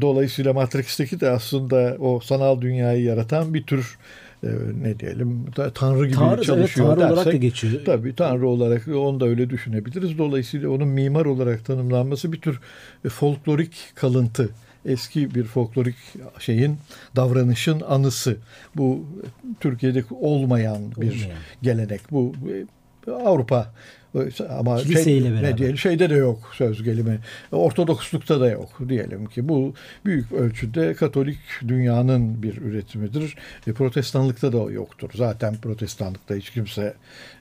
Dolayısıyla 0.01 0.53
Matrix'teki 0.53 1.21
de 1.21 1.31
aslında 1.31 1.97
o 2.01 2.21
sanal 2.21 2.61
dünyayı 2.61 3.03
yaratan 3.03 3.55
bir 3.55 3.63
tür 3.63 3.99
e, 4.45 4.49
ne 4.83 4.99
diyelim 4.99 5.45
tanrı 5.75 6.07
gibi 6.07 6.17
tanrı, 6.17 6.43
çalışıyor 6.43 6.89
evet, 6.89 6.99
tanrı 6.99 7.11
dersek. 7.11 7.27
olarak 7.27 7.35
da 7.35 7.37
geçiyor. 7.37 7.85
Tabii 7.87 8.15
tanrı 8.15 8.49
olarak 8.49 8.89
onu 8.89 9.21
da 9.21 9.27
öyle 9.27 9.51
düşünebiliriz. 9.51 10.19
Dolayısıyla 10.19 10.71
onun 10.71 10.89
mimar 10.89 11.27
olarak 11.27 11.65
tanımlanması 11.65 12.33
bir 12.33 12.41
tür 12.41 12.61
e, 13.05 13.09
folklorik 13.09 13.73
kalıntı 13.95 14.49
eski 14.87 15.35
bir 15.35 15.45
folklorik 15.45 15.97
şeyin 16.39 16.77
davranışın 17.17 17.81
anısı. 17.81 18.37
Bu 18.77 19.05
Türkiye'de 19.61 20.05
olmayan 20.21 20.83
bir 20.97 21.07
olmayan. 21.07 21.39
gelenek. 21.63 22.01
Bu 22.11 22.33
e, 23.07 23.11
Avrupa 23.11 23.73
ama 24.59 24.79
şey, 24.79 25.25
ne 25.43 25.59
diyelim 25.59 25.79
şeyde 25.79 26.11
de 26.11 26.15
yok 26.15 26.53
söz 26.55 26.83
gelimi. 26.83 27.19
Ortodokslukta 27.53 28.41
da 28.41 28.51
yok 28.51 28.81
diyelim 28.89 29.27
ki. 29.27 29.49
Bu 29.49 29.75
büyük 30.05 30.33
ölçüde 30.33 30.95
Katolik 30.95 31.39
dünyanın 31.69 32.43
bir 32.43 32.57
üretimidir. 32.57 33.37
E, 33.67 33.73
protestanlıkta 33.73 34.53
da 34.53 34.73
yoktur. 34.73 35.11
Zaten 35.15 35.57
protestanlıkta 35.57 36.35
hiç 36.35 36.51
kimse 36.51 36.95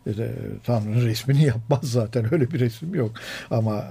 e, 0.08 0.14
Tanrı'nın 0.66 1.06
resmini 1.06 1.44
yapmaz 1.46 1.84
zaten. 1.84 2.34
Öyle 2.34 2.52
bir 2.52 2.60
resim 2.60 2.96
yok. 2.96 3.12
Ama 3.52 3.86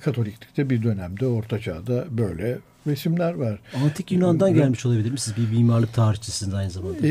Katoliklikte 0.00 0.70
bir 0.70 0.82
dönemde 0.82 1.26
Orta 1.26 1.58
Çağ'da 1.58 2.04
böyle 2.10 2.58
resimler 2.86 3.34
var. 3.34 3.58
Antik 3.84 4.12
Yunan'dan 4.12 4.54
gelmiş 4.54 4.86
olabilir 4.86 5.10
mi? 5.10 5.18
Siz 5.18 5.36
bir 5.36 5.56
mimarlık 5.56 5.94
tarihçisiniz 5.94 6.54
aynı 6.54 6.70
zamanda. 6.70 7.06
E, 7.06 7.10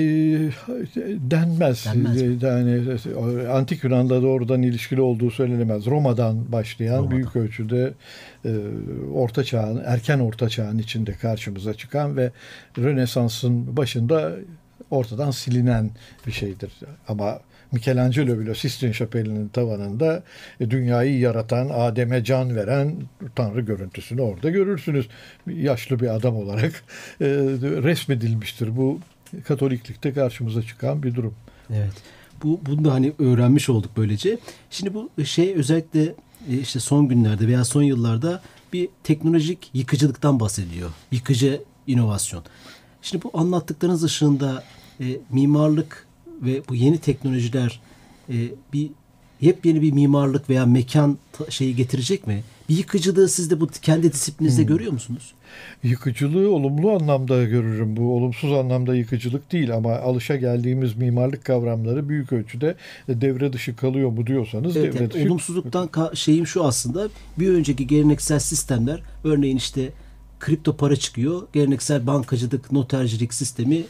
denmez. 1.32 1.86
Denmez 1.86 2.44
yani, 2.44 3.48
Antik 3.50 3.84
Yunan'da 3.84 4.22
doğrudan 4.22 4.62
ilişkili 4.62 5.02
olduğu 5.02 5.32
söylenemez. 5.32 5.86
Roma'dan 5.86 6.52
başlayan 6.52 6.98
Roma'dan. 6.98 7.12
büyük 7.12 7.36
ölçüde 7.36 7.94
e, 8.46 8.58
Orta 9.13 9.44
Çağ'ın, 9.44 9.82
erken 9.86 10.20
Orta 10.20 10.50
Çağ'ın 10.50 10.78
içinde 10.78 11.13
karşımıza 11.13 11.74
çıkan 11.74 12.18
ve 12.18 12.32
Rönesans'ın 12.78 13.78
başında 13.78 14.36
ortadan 14.92 15.32
silinen 15.32 15.92
bir 16.28 16.32
şeydir. 16.32 16.72
Ama 17.08 17.39
Michelangelo 17.74 18.40
bile 18.40 18.56
Sistine 18.56 18.94
Şapeli'nin 18.94 19.48
tavanında 19.48 20.24
e, 20.60 20.72
dünyayı 20.72 21.20
yaratan, 21.20 21.70
Adem'e 21.70 22.24
can 22.24 22.56
veren 22.56 22.96
Tanrı 23.36 23.62
görüntüsünü 23.62 24.22
orada 24.22 24.50
görürsünüz. 24.50 25.08
Yaşlı 25.48 26.00
bir 26.00 26.16
adam 26.16 26.36
olarak 26.36 26.84
e, 27.22 27.26
resmedilmiştir. 27.60 28.78
Bu 28.78 29.00
Katoliklikte 29.44 30.14
karşımıza 30.14 30.62
çıkan 30.62 31.04
bir 31.04 31.16
durum. 31.16 31.34
Evet. 31.70 31.94
Bu 32.44 32.60
bunu 32.66 32.86
da 32.86 32.94
hani 32.94 33.14
öğrenmiş 33.20 33.70
olduk 33.70 33.92
böylece. 33.98 34.38
Şimdi 34.70 34.94
bu 34.94 35.26
şey 35.26 35.54
özellikle 35.54 36.04
e, 36.50 36.58
işte 36.62 36.80
son 36.80 37.08
günlerde 37.08 37.48
veya 37.48 37.66
son 37.66 37.84
yıllarda 37.84 38.42
bir 38.74 38.90
teknolojik 39.04 39.70
yıkıcılıktan 39.74 40.40
bahsediyor. 40.40 40.90
Yıkıcı 41.12 41.62
inovasyon. 41.88 42.44
Şimdi 43.02 43.24
bu 43.24 43.32
anlattıklarınız 43.34 44.04
ışığında 44.04 44.64
e, 45.00 45.06
mimarlık 45.30 46.08
ve 46.41 46.62
bu 46.69 46.76
yeni 46.76 46.98
teknolojiler 46.98 47.80
e, 48.30 48.36
bir 48.74 48.89
yepyeni 49.41 49.82
bir 49.82 49.91
mimarlık 49.91 50.50
veya 50.50 50.65
mekan 50.65 51.17
şeyi 51.50 51.76
getirecek 51.76 52.28
mi? 52.28 52.43
Bir 52.69 52.78
yıkıcılığı 52.78 53.30
siz 53.30 53.52
de 53.52 53.62
bu 53.62 53.67
kendi 53.67 54.13
disiplininizde 54.13 54.62
hmm. 54.62 54.67
görüyor 54.67 54.91
musunuz? 54.91 55.34
Yıkıcılığı 55.84 56.50
olumlu 56.50 56.91
anlamda 56.91 57.43
görürüm. 57.43 57.98
Bu 57.98 58.15
olumsuz 58.17 58.54
anlamda 58.54 58.96
yıkıcılık 58.96 59.52
değil 59.52 59.76
ama 59.76 59.96
alışa 59.96 60.36
geldiğimiz 60.36 60.96
mimarlık 60.96 61.46
kavramları 61.46 62.10
büyük 62.10 62.34
ölçüde 62.34 62.76
devre 63.08 63.54
dışı 63.54 63.76
kalıyor 63.76 64.10
mu 64.10 64.28
diyorsanız 64.28 64.78
evet, 64.78 64.93
devre 64.93 65.04
yani 65.04 65.13
dışı. 65.13 65.26
Olumsuzluktan 65.26 65.89
şeyim 66.13 66.48
şu 66.48 66.63
aslında 66.63 67.10
bir 67.39 67.50
önceki 67.50 67.88
geleneksel 67.88 68.39
sistemler 68.39 69.02
örneğin 69.24 69.58
işte 69.58 69.89
kripto 70.39 70.78
para 70.78 70.96
çıkıyor. 70.96 71.48
Geleneksel 71.54 72.08
bankacılık, 72.08 72.72
notercilik 72.72 73.34
sistemi 73.34 73.84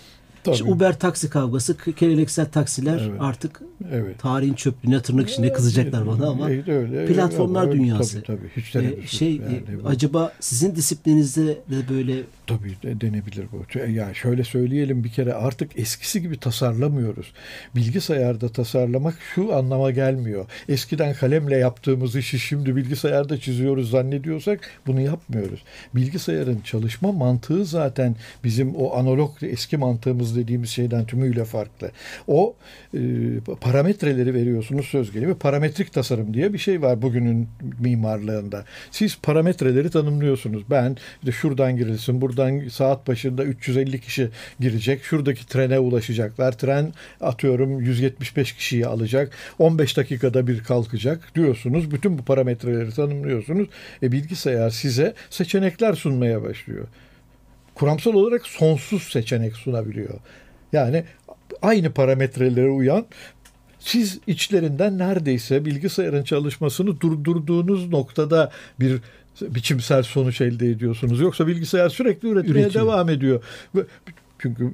Tabii. 0.43 0.56
İşte 0.56 0.69
Uber 0.71 0.99
taksi 0.99 1.29
kavgası, 1.29 1.75
geleneksel 1.99 2.45
taksiler 2.45 2.99
evet. 3.10 3.21
artık 3.21 3.62
Evet. 3.91 4.19
Tarihin 4.19 4.53
çöplüğüne 4.53 5.01
tırnak 5.01 5.29
içinde 5.29 5.53
kızacaklar 5.53 6.08
bana 6.08 6.27
ama 6.27 6.49
Evet, 6.49 6.67
öyle. 6.67 7.06
platformlar 7.06 7.63
Ama 7.63 7.71
dünyası. 7.71 8.21
Tabii 8.23 8.38
tabii. 8.39 8.49
Hiç 8.58 8.67
Ee, 8.69 8.71
tereddütsüz. 8.71 9.19
şey 9.19 9.36
Yani 9.36 9.56
e, 9.86 9.88
acaba 9.88 10.34
sizin 10.39 10.75
disiplinizde 10.75 11.47
de 11.47 11.89
böyle 11.89 12.21
Tabii 12.47 12.75
de 12.84 13.01
denebilir 13.01 13.45
bu. 13.51 13.79
Ya 13.89 14.13
şöyle 14.13 14.43
söyleyelim 14.43 15.03
bir 15.03 15.10
kere 15.10 15.34
artık 15.34 15.79
eskisi 15.79 16.21
gibi 16.21 16.38
tasarlamıyoruz. 16.39 17.34
Bilgisayarda 17.75 18.49
tasarlamak 18.49 19.15
şu 19.36 19.56
anlama 19.56 19.91
gelmiyor. 19.91 20.45
Eskiden 20.69 21.13
kalemle 21.13 21.58
yaptığımız 21.58 22.15
işi 22.15 22.39
şimdi 22.39 22.75
bilgisayarda 22.75 23.39
çiziyoruz 23.39 23.89
zannediyorsak 23.89 24.69
bunu 24.88 25.01
yapmıyoruz. 25.01 25.63
Bilgisayarın 25.95 26.62
çalışma 26.63 27.12
mantığı 27.12 27.65
zaten 27.65 28.15
bizim 28.43 28.75
o 28.75 28.95
analog 28.95 29.32
eski 29.41 29.77
mantığımız 29.77 30.36
dediğimiz 30.36 30.69
şeyden 30.69 31.06
tümüyle 31.06 31.45
farklı. 31.45 31.91
O 32.27 32.56
e, 32.93 32.99
parametreleri 33.62 34.34
veriyorsunuz 34.34 34.86
söz 34.86 35.12
gelimi 35.12 35.36
parametrik 35.36 35.93
tasarım 35.93 36.34
diye 36.34 36.53
bir 36.53 36.58
şey 36.58 36.82
var 36.82 37.01
bugünün 37.01 37.49
mimarlığında. 37.79 38.65
Siz 38.91 39.17
parametreleri 39.21 39.89
tanımlıyorsunuz. 39.89 40.63
Ben 40.69 40.97
işte 41.21 41.32
şuradan 41.32 41.77
girilsin, 41.77 42.21
buradan 42.21 42.33
saat 42.69 43.08
başında 43.08 43.43
350 43.43 44.02
kişi 44.02 44.30
girecek. 44.60 45.04
Şuradaki 45.04 45.48
trene 45.48 45.80
ulaşacaklar. 45.80 46.52
Tren 46.52 46.93
atıyorum 47.22 47.82
175 47.82 48.54
kişiyi 48.54 48.88
alacak. 48.88 49.34
15 49.60 49.98
dakikada 49.98 50.48
bir 50.48 50.63
kalkacak 50.63 51.32
diyorsunuz. 51.36 51.91
Bütün 51.91 52.17
bu 52.17 52.24
parametreleri 52.24 52.91
tanımlıyorsunuz. 52.91 53.67
E, 54.04 54.12
bilgisayar 54.12 54.69
size 54.69 55.13
seçenekler 55.30 55.93
sunmaya 55.93 56.43
başlıyor. 56.43 56.88
Kuramsal 57.76 58.13
olarak 58.13 58.48
sonsuz 58.48 59.04
seçenek 59.04 59.56
sunabiliyor. 59.56 60.19
Yani 60.74 61.04
aynı 61.62 61.91
parametrelere 61.91 62.69
uyan 62.69 63.06
siz 63.80 64.19
içlerinden 64.28 64.98
neredeyse 64.98 65.65
bilgisayarın 65.65 66.24
çalışmasını 66.24 67.02
durdurduğunuz 67.02 67.89
noktada 67.89 68.52
bir 68.80 69.02
biçimsel 69.41 70.04
sonuç 70.04 70.41
elde 70.41 70.69
ediyorsunuz. 70.69 71.19
Yoksa 71.19 71.48
bilgisayar 71.48 71.89
sürekli 71.89 72.28
üretmeye 72.30 72.63
Üretiyor. 72.63 72.86
devam 72.86 73.10
ediyor. 73.10 73.43
Çünkü 74.39 74.72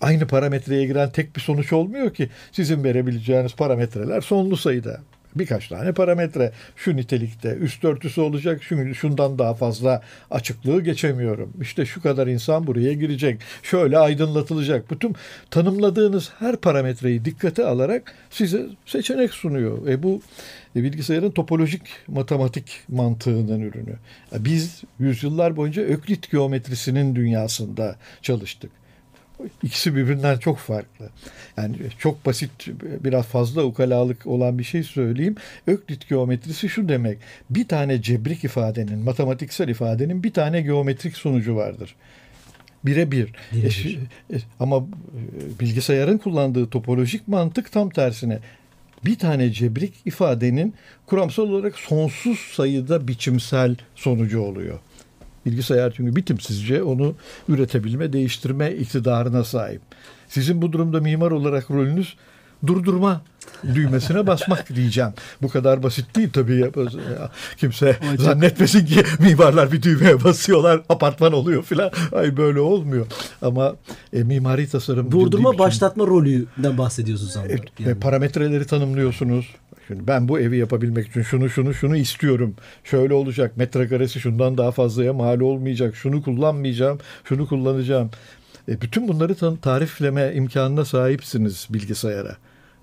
aynı 0.00 0.26
parametreye 0.26 0.86
giren 0.86 1.10
tek 1.10 1.36
bir 1.36 1.40
sonuç 1.40 1.72
olmuyor 1.72 2.14
ki. 2.14 2.28
Sizin 2.52 2.84
verebileceğiniz 2.84 3.54
parametreler 3.54 4.20
sonlu 4.20 4.56
sayıda. 4.56 5.00
Birkaç 5.36 5.68
tane 5.68 5.92
parametre 5.92 6.52
şu 6.76 6.96
nitelikte 6.96 7.54
üst 7.54 7.84
örtüsü 7.84 8.20
olacak 8.20 8.62
şu, 8.62 8.94
şundan 8.94 9.38
daha 9.38 9.54
fazla 9.54 10.02
açıklığı 10.30 10.80
geçemiyorum. 10.82 11.52
İşte 11.60 11.86
şu 11.86 12.02
kadar 12.02 12.26
insan 12.26 12.66
buraya 12.66 12.92
girecek. 12.92 13.40
Şöyle 13.62 13.98
aydınlatılacak. 13.98 14.90
Bütün 14.90 15.16
tanımladığınız 15.50 16.32
her 16.38 16.56
parametreyi 16.56 17.24
dikkate 17.24 17.64
alarak 17.64 18.14
size 18.30 18.66
seçenek 18.86 19.30
sunuyor. 19.34 19.86
E 19.88 20.02
bu 20.02 20.20
e, 20.76 20.82
bilgisayarın 20.82 21.30
topolojik 21.30 21.82
matematik 22.08 22.80
mantığının 22.88 23.60
ürünü. 23.60 23.96
E, 24.32 24.44
Biz 24.44 24.82
yüzyıllar 24.98 25.56
boyunca 25.56 25.82
Öklit 25.82 26.30
geometrisinin 26.30 27.16
dünyasında 27.16 27.96
çalıştık. 28.22 28.81
İkisi 29.62 29.96
birbirinden 29.96 30.38
çok 30.38 30.58
farklı. 30.58 31.08
Yani 31.56 31.76
çok 31.98 32.26
basit, 32.26 32.50
biraz 33.04 33.26
fazla 33.26 33.64
ukalalık 33.64 34.26
olan 34.26 34.58
bir 34.58 34.64
şey 34.64 34.82
söyleyeyim. 34.82 35.36
Öklit 35.66 36.08
geometrisi 36.08 36.68
şu 36.68 36.88
demek. 36.88 37.18
Bir 37.50 37.68
tane 37.68 38.02
cebrik 38.02 38.44
ifadenin, 38.44 38.98
matematiksel 38.98 39.68
ifadenin 39.68 40.22
bir 40.22 40.32
tane 40.32 40.62
geometrik 40.62 41.16
sonucu 41.16 41.56
vardır. 41.56 41.94
Birebir. 42.84 43.32
Birebir. 43.52 43.66
E, 43.66 43.68
şi- 43.68 43.98
e, 44.32 44.36
ama 44.60 44.76
e, 44.76 45.60
bilgisayarın 45.60 46.18
kullandığı 46.18 46.70
topolojik 46.70 47.28
mantık 47.28 47.72
tam 47.72 47.90
tersine. 47.90 48.38
Bir 49.04 49.18
tane 49.18 49.50
cebrik 49.52 49.94
ifadenin 50.04 50.74
kuramsal 51.06 51.42
olarak 51.48 51.78
sonsuz 51.78 52.38
sayıda 52.38 53.08
biçimsel 53.08 53.76
sonucu 53.94 54.40
oluyor. 54.40 54.78
Bilgisayar 55.46 55.92
çünkü 55.96 56.16
bitimsizce 56.16 56.82
onu 56.82 57.14
üretebilme, 57.48 58.12
değiştirme 58.12 58.72
iktidarına 58.72 59.44
sahip. 59.44 59.80
Sizin 60.28 60.62
bu 60.62 60.72
durumda 60.72 61.00
mimar 61.00 61.30
olarak 61.30 61.70
rolünüz 61.70 62.16
durdurma 62.66 63.22
düğmesine 63.74 64.26
basmak 64.26 64.74
diyeceğim. 64.74 65.10
Bu 65.42 65.48
kadar 65.48 65.82
basit 65.82 66.16
değil 66.16 66.30
tabii. 66.32 66.56
Ya, 66.60 67.30
Kimse 67.56 67.96
zannetmesin 68.18 68.86
ki 68.86 69.02
mimarlar 69.18 69.72
bir 69.72 69.82
düğmeye 69.82 70.24
basıyorlar, 70.24 70.82
apartman 70.88 71.32
oluyor 71.32 71.62
filan. 71.62 71.90
Ay 72.12 72.36
böyle 72.36 72.60
olmuyor. 72.60 73.06
Ama 73.42 73.76
e, 74.12 74.22
mimari 74.22 74.68
tasarım 74.68 75.10
durdurma 75.10 75.52
bir- 75.52 75.58
başlatma 75.58 76.06
rolünden 76.06 76.78
bahsediyorsunuz 76.78 77.36
ama. 77.36 77.46
Evet, 77.46 77.62
Yani. 77.78 77.88
ve 77.90 77.94
parametreleri 77.98 78.66
tanımlıyorsunuz. 78.66 79.46
Şimdi 79.88 80.06
ben 80.06 80.28
bu 80.28 80.40
evi 80.40 80.56
yapabilmek 80.58 81.08
için 81.08 81.22
şunu 81.22 81.50
şunu 81.50 81.74
şunu 81.74 81.96
istiyorum. 81.96 82.54
Şöyle 82.84 83.14
olacak. 83.14 83.56
Metrekaresi 83.56 84.20
şundan 84.20 84.58
daha 84.58 84.70
fazlaya 84.70 85.12
mal 85.12 85.40
olmayacak. 85.40 85.96
Şunu 85.96 86.22
kullanmayacağım. 86.22 86.98
Şunu 87.24 87.48
kullanacağım. 87.48 88.10
E, 88.68 88.80
bütün 88.80 89.08
bunları 89.08 89.56
tarifleme 89.60 90.32
imkanına 90.34 90.84
sahipsiniz 90.84 91.66
bilgisayara. 91.70 92.36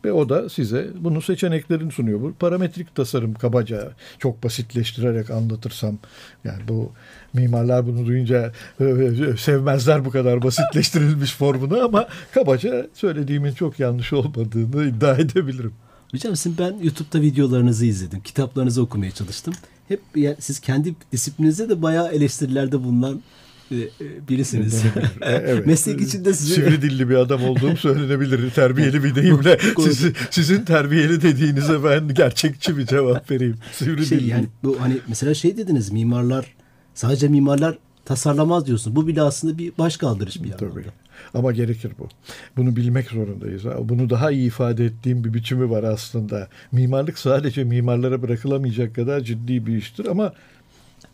Ve 0.06 0.12
o 0.12 0.30
da 0.30 0.50
size 0.50 0.88
bunun 1.00 1.20
seçeneklerini 1.20 1.92
sunuyor. 1.92 2.22
Bu 2.22 2.34
parametrik 2.34 2.96
tasarım 2.96 3.34
kabaca 3.34 3.92
çok 4.20 4.44
basitleştirerek 4.44 5.30
anlatırsam 5.30 5.98
yani 6.44 6.62
bu 6.68 6.92
mimarlar 7.34 7.88
bunu 7.88 8.06
duyunca 8.06 8.52
sevmezler 9.38 10.06
bu 10.06 10.10
kadar 10.12 10.44
basitleştirilmiş 10.44 11.36
formunu 11.36 11.84
ama 11.84 12.08
kabaca 12.34 12.88
söylediğimin 12.94 13.54
çok 13.54 13.80
yanlış 13.80 14.14
olmadığını 14.14 14.86
iddia 14.86 15.16
edebilirim. 15.16 15.74
Hocam 16.12 16.36
sizin 16.36 16.58
ben 16.58 16.76
YouTube'da 16.84 17.22
videolarınızı 17.22 17.86
izledim. 17.86 18.22
Kitaplarınızı 18.22 18.82
okumaya 18.82 19.12
çalıştım. 19.12 19.54
Hep 19.88 20.02
ya, 20.16 20.36
siz 20.40 20.60
kendi 20.60 20.96
disiplinizde 21.12 21.70
de 21.70 21.82
bayağı 21.82 22.12
eleştirilerde 22.12 22.84
bulunan 22.84 23.22
birisiniz. 24.30 24.84
E, 25.22 25.32
evet. 25.32 25.66
Meslek 25.66 26.02
içinde 26.02 26.34
sizi 26.34 26.54
Sivri 26.54 26.82
dilli 26.82 27.10
bir 27.10 27.16
adam 27.16 27.44
olduğum 27.44 27.78
söylenebilir. 27.78 28.52
Terbiyeli 28.52 29.04
bir 29.04 29.16
deyimle 29.16 29.60
sizi, 29.84 30.14
sizin 30.32 30.66
terbiyeli 30.66 31.22
dediğinize 31.22 31.84
ben 31.84 32.08
gerçekçi 32.08 32.78
bir 32.78 32.86
cevap 32.86 33.32
vereyim. 33.32 33.56
Sivri 33.72 34.06
şey 34.06 34.20
dilli. 34.20 34.30
yani 34.30 34.46
bu 34.64 34.82
hani 34.82 34.98
mesela 35.08 35.34
şey 35.34 35.58
dediniz 35.58 35.92
mimarlar 35.92 36.46
sadece 36.94 37.28
mimarlar 37.28 37.78
tasarlamaz 38.06 38.68
diyorsun. 38.68 38.96
Bu 38.96 39.08
bile 39.08 39.22
aslında 39.22 39.58
bir 39.58 39.74
baş 39.78 39.98
kaldırış 39.98 40.44
bir 40.44 40.50
yandan. 40.50 40.70
Tabii. 40.70 40.86
Ama 41.34 41.52
gerekir 41.52 41.92
bu. 42.00 42.08
Bunu 42.58 42.76
bilmek 42.76 43.10
zorundayız. 43.10 43.64
Bunu 43.84 44.10
daha 44.10 44.32
iyi 44.32 44.48
ifade 44.48 44.86
ettiğim 44.86 45.24
bir 45.24 45.34
biçimi 45.34 45.70
var 45.70 45.84
aslında. 45.84 46.48
Mimarlık 46.72 47.20
sadece 47.20 47.64
mimarlara 47.64 48.22
bırakılamayacak 48.22 48.96
kadar 48.96 49.22
ciddi 49.22 49.66
bir 49.66 49.78
iştir 49.78 50.06
ama 50.06 50.34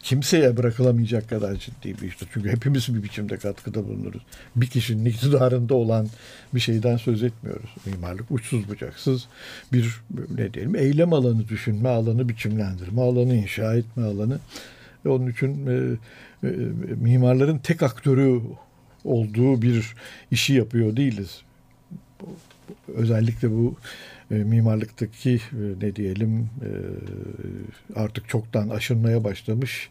kimseye 0.05 0.57
bırakılamayacak 0.57 1.29
kadar 1.29 1.55
ciddi 1.55 2.01
bir 2.01 2.07
iştir. 2.07 2.27
Çünkü 2.33 2.49
hepimiz 2.49 2.95
bir 2.95 3.03
biçimde 3.03 3.37
katkıda 3.37 3.87
bulunuruz. 3.87 4.21
Bir 4.55 4.67
kişinin 4.67 5.05
iktidarında 5.05 5.73
olan 5.73 6.07
bir 6.53 6.59
şeyden 6.59 6.97
söz 6.97 7.23
etmiyoruz. 7.23 7.69
Mimarlık 7.85 8.31
uçsuz 8.31 8.69
bucaksız 8.69 9.27
bir 9.73 10.01
ne 10.37 10.53
diyelim 10.53 10.75
eylem 10.75 11.13
alanı, 11.13 11.47
düşünme 11.47 11.89
alanı, 11.89 12.29
biçimlendirme 12.29 13.01
alanı, 13.01 13.35
inşa 13.35 13.75
etme 13.75 14.03
alanı. 14.03 14.39
Ve 15.05 15.09
onun 15.09 15.27
için 15.27 15.67
e, 15.67 15.97
e, 16.47 16.51
mimarların 17.01 17.57
tek 17.57 17.83
aktörü 17.83 18.41
olduğu 19.03 19.61
bir 19.61 19.95
işi 20.31 20.53
yapıyor 20.53 20.95
değiliz. 20.95 21.41
Özellikle 22.95 23.51
bu 23.51 23.75
e, 24.31 24.35
mimarlıktaki 24.35 25.33
e, 25.33 25.85
ne 25.85 25.95
diyelim 25.95 26.49
e, 26.61 26.69
artık 27.99 28.29
çoktan 28.29 28.69
aşınmaya 28.69 29.23
başlamış 29.23 29.89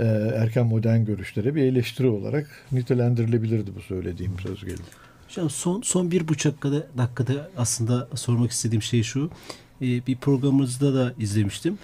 e, 0.00 0.04
erken 0.36 0.66
modern 0.66 1.04
görüşlere 1.04 1.54
bir 1.54 1.62
eleştiri 1.62 2.06
olarak 2.06 2.46
nitelendirilebilirdi 2.72 3.70
bu 3.76 3.80
söylediğim 3.80 4.38
söz 4.38 4.60
gelimi. 4.60 4.82
Hocam 5.28 5.50
son 5.50 5.82
son 5.82 6.10
bir 6.10 6.28
buçuk 6.28 6.62
dakikada, 6.98 7.50
aslında 7.56 8.08
sormak 8.14 8.50
istediğim 8.50 8.82
şey 8.82 9.02
şu. 9.02 9.30
Ee, 9.82 10.06
bir 10.06 10.16
programımızda 10.16 10.94
da 10.94 11.14
izlemiştim. 11.18 11.78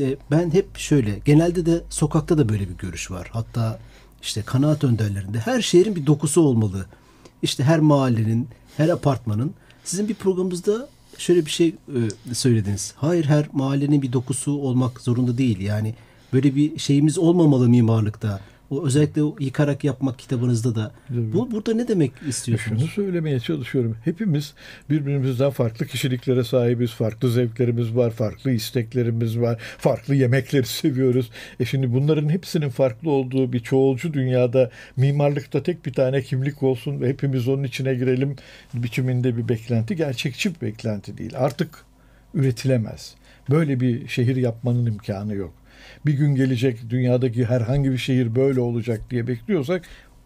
Ee, 0.00 0.16
ben 0.30 0.50
hep 0.50 0.78
şöyle 0.78 1.18
genelde 1.24 1.66
de 1.66 1.80
sokakta 1.90 2.38
da 2.38 2.48
böyle 2.48 2.68
bir 2.68 2.74
görüş 2.74 3.10
var. 3.10 3.28
Hatta 3.32 3.78
işte 4.22 4.42
kanaat 4.42 4.84
önderlerinde 4.84 5.38
her 5.38 5.62
şehrin 5.62 5.96
bir 5.96 6.06
dokusu 6.06 6.40
olmalı. 6.40 6.86
İşte 7.42 7.64
her 7.64 7.80
mahallenin, 7.80 8.48
her 8.76 8.88
apartmanın. 8.88 9.54
Sizin 9.84 10.08
bir 10.08 10.14
programınızda 10.14 10.88
şöyle 11.18 11.46
bir 11.46 11.50
şey 11.50 11.68
e, 11.68 12.34
söylediniz. 12.34 12.94
Hayır 12.96 13.24
her 13.24 13.46
mahallenin 13.52 14.02
bir 14.02 14.12
dokusu 14.12 14.52
olmak 14.52 15.00
zorunda 15.00 15.38
değil. 15.38 15.60
Yani 15.60 15.94
böyle 16.32 16.54
bir 16.54 16.78
şeyimiz 16.78 17.18
olmamalı 17.18 17.68
mimarlıkta. 17.68 18.40
O 18.72 18.86
özellikle 18.86 19.22
o 19.22 19.36
yıkarak 19.40 19.84
yapmak 19.84 20.18
kitabınızda 20.18 20.74
da. 20.74 20.92
Bu 21.10 21.50
burada 21.50 21.74
ne 21.74 21.88
demek 21.88 22.12
istiyorsunuz? 22.28 22.80
Şunu 22.80 22.88
söylemeye 22.88 23.40
çalışıyorum. 23.40 23.96
Hepimiz 24.04 24.54
birbirimizden 24.90 25.50
farklı 25.50 25.86
kişiliklere 25.86 26.44
sahibiz. 26.44 26.90
Farklı 26.90 27.30
zevklerimiz 27.30 27.96
var, 27.96 28.10
farklı 28.10 28.50
isteklerimiz 28.50 29.38
var. 29.38 29.60
Farklı 29.78 30.14
yemekleri 30.14 30.66
seviyoruz. 30.66 31.30
E 31.60 31.64
şimdi 31.64 31.92
bunların 31.92 32.28
hepsinin 32.28 32.68
farklı 32.68 33.10
olduğu 33.10 33.52
bir 33.52 33.60
çoğulcu 33.60 34.14
dünyada 34.14 34.70
mimarlıkta 34.96 35.62
tek 35.62 35.86
bir 35.86 35.92
tane 35.92 36.22
kimlik 36.22 36.62
olsun 36.62 37.00
ve 37.00 37.08
hepimiz 37.08 37.48
onun 37.48 37.64
içine 37.64 37.94
girelim 37.94 38.36
biçiminde 38.74 39.36
bir 39.36 39.48
beklenti 39.48 39.96
gerçekçi 39.96 40.54
bir 40.54 40.60
beklenti 40.60 41.18
değil. 41.18 41.32
Artık 41.36 41.84
üretilemez. 42.34 43.14
Böyle 43.50 43.80
bir 43.80 44.08
şehir 44.08 44.36
yapmanın 44.36 44.86
imkanı 44.86 45.34
yok. 45.34 45.61
Bir 46.06 46.12
gün 46.12 46.34
gelecek 46.34 46.90
dünyadaki 46.90 47.44
herhangi 47.44 47.92
bir 47.92 47.98
şehir 47.98 48.34
böyle 48.34 48.60
olacak 48.60 49.00
diye 49.10 49.26
bekliyorsak 49.26 49.82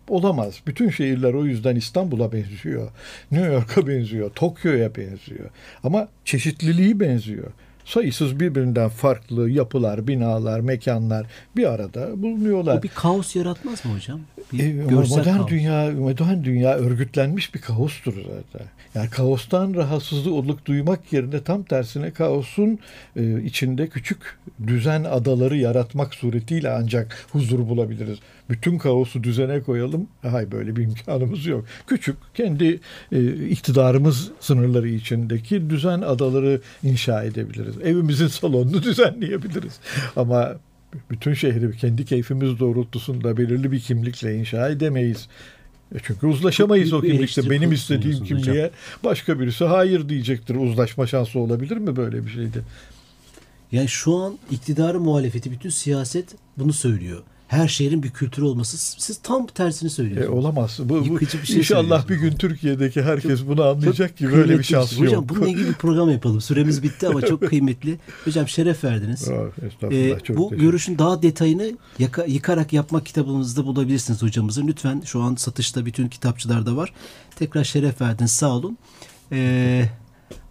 olamaz. 0.09 0.61
Bütün 0.67 0.91
şehirler 0.91 1.35
o 1.35 1.45
yüzden 1.45 1.77
İstanbul'a 1.77 2.33
benziyor. 2.33 2.91
New 3.31 3.53
York'a 3.53 3.87
benziyor. 3.87 4.31
Tokyo'ya 4.31 4.97
benziyor. 4.97 5.51
Ama 5.85 6.09
çeşitliliği 6.25 7.01
benziyor. 7.01 7.53
Sayısız 7.87 8.41
birbirinden 8.41 8.89
farklı 8.89 9.51
yapılar, 9.51 10.07
binalar, 10.09 10.61
mekanlar 10.61 11.27
bir 11.57 11.73
arada 11.73 12.23
bulunuyorlar. 12.23 12.79
O 12.79 12.83
bir 12.83 12.89
kaos 12.89 13.37
yaratmaz 13.37 13.85
mı 13.85 13.95
hocam? 13.95 14.21
Bir 14.53 14.65
E, 14.65 14.73
modern 14.85 15.37
kaos. 15.37 15.49
dünya 15.51 15.91
modern 15.91 16.45
dünya 16.45 16.75
örgütlenmiş 16.77 17.55
bir 17.55 17.61
kaostur 17.61 18.15
zaten. 18.15 18.67
Yani 18.95 19.11
kaostan 19.11 19.75
rahatsızlık 19.75 20.67
duymak 20.67 21.13
yerine 21.13 21.43
tam 21.43 21.63
tersine 21.63 22.11
kaosun 22.11 22.79
e, 23.17 23.43
içinde 23.43 23.89
küçük 23.89 24.39
düzen 24.67 25.05
adaları 25.05 25.57
yaratmak 25.57 26.15
suretiyle 26.15 26.71
ancak 26.71 27.27
huzur 27.33 27.59
bulabiliriz. 27.59 28.19
Bütün 28.51 28.79
kaosu 28.79 29.25
düzene 29.25 29.61
koyalım. 29.61 30.09
Hay 30.23 30.53
böyle 30.53 30.77
bir 30.77 30.83
imkanımız 30.83 31.47
yok. 31.47 31.65
Küçük 31.87 32.17
kendi 32.35 32.81
e, 33.13 33.49
iktidarımız 33.49 34.31
sınırları 34.41 34.89
içindeki 34.89 35.71
düzen 35.71 36.01
adaları 36.01 36.61
inşa 36.83 37.23
edebiliriz. 37.25 37.76
Evimizin 37.81 38.29
salonunu 38.29 38.83
düzenleyebiliriz. 38.83 39.81
Ama 40.17 40.57
bütün 41.11 41.35
şehri 41.35 41.77
kendi 41.77 42.05
keyfimiz 42.05 42.59
doğrultusunda 42.59 43.37
belirli 43.37 43.73
bir 43.73 43.81
kimlikle 43.81 44.37
inşa 44.37 44.69
edemeyiz. 44.69 45.29
E 45.95 45.99
Çünkü 46.03 46.27
uzlaşamayız 46.27 46.91
Çok 46.91 47.05
o 47.05 47.07
kimlikte. 47.07 47.51
Benim 47.51 47.73
istediğim 47.73 48.25
kimliğe 48.25 48.71
başka 49.05 49.41
birisi 49.41 49.65
hayır 49.65 50.09
diyecektir. 50.09 50.55
Uzlaşma 50.55 51.07
şansı 51.07 51.39
olabilir 51.39 51.77
mi 51.77 51.97
böyle 51.97 52.27
bir 52.27 52.31
şeyde? 52.31 52.59
Yani 53.73 53.89
şu 53.89 54.15
an 54.17 54.39
iktidarı 54.51 55.01
muhalefeti 55.01 55.51
bütün 55.51 55.71
siyaset 55.71 56.35
bunu 56.57 56.73
söylüyor. 56.73 57.23
Her 57.49 57.69
şehrin 57.69 58.03
bir 58.03 58.11
kültürü 58.11 58.45
olması. 58.45 58.79
Siz 59.03 59.19
tam 59.19 59.47
tersini 59.47 59.87
E, 59.87 59.91
söylüyorsunuz. 59.91 60.39
olamaz. 60.39 60.79
Bu, 60.85 60.89
bu 60.89 61.05
Yıkıcı 61.05 61.43
bir 61.43 61.47
şey 61.47 61.57
inşallah 61.59 62.09
bir 62.09 62.15
gün 62.17 62.33
Türkiye'deki 62.33 63.03
herkes 63.03 63.47
bunu 63.47 63.65
anlayacak 63.65 64.17
ki 64.17 64.33
böyle 64.33 64.59
bir 64.59 64.63
şans 64.65 64.91
şey. 64.91 64.99
Hocam 64.99 65.15
yok. 65.15 65.29
bununla 65.29 65.49
ilgili 65.49 65.69
bir 65.69 65.73
program 65.75 66.11
yapalım. 66.11 66.41
Süremiz 66.41 66.83
bitti 66.83 67.09
ama 67.09 67.23
çok 67.23 67.41
kıymetli. 67.49 67.99
Hocam 68.25 68.49
şeref 68.49 68.85
verdiniz. 68.85 69.29
Ah, 69.31 70.25
çok 70.25 70.37
bu 70.37 70.51
görüşün 70.51 70.99
daha 70.99 71.23
detayını 71.23 71.73
yaka, 71.99 72.25
yıkarak 72.25 72.73
yapmak 72.73 73.07
kitabımızda 73.07 73.67
bulabilirsiniz 73.67 74.23
hocamızın. 74.23 74.67
Lütfen 74.69 75.03
şu 75.05 75.21
an 75.23 75.35
satışta 75.35 75.87
bütün 75.87 76.09
kitapçılarda 76.09 76.77
var. 76.77 76.93
Tekrar 77.37 77.65
şeref 77.65 78.01
verdiniz. 78.01 78.31
Sağ 78.33 78.51
olun. 78.57 78.79
Ee, 79.33 79.85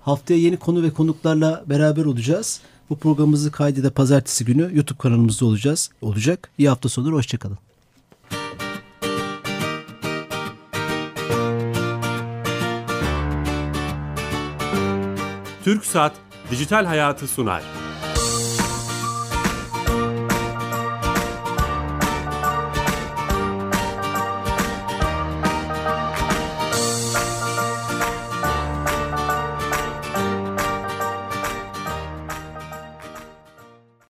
haftaya 0.01 0.39
yeni 0.39 0.57
konu 0.57 0.83
ve 0.83 0.89
konuklarla 0.89 1.63
beraber 1.69 2.05
olacağız. 2.05 2.61
Bu 2.89 2.97
programımızı 2.97 3.51
kaydede 3.51 3.89
pazartesi 3.89 4.45
günü 4.45 4.61
YouTube 4.73 4.97
kanalımızda 4.97 5.45
olacağız. 5.45 5.89
Olacak. 6.01 6.49
İyi 6.57 6.69
hafta 6.69 6.89
sonları. 6.89 7.13
Hoşçakalın. 7.13 7.57
Türk 15.63 15.85
Saat 15.85 16.13
Dijital 16.51 16.85
Hayatı 16.85 17.27
sunar. 17.27 17.84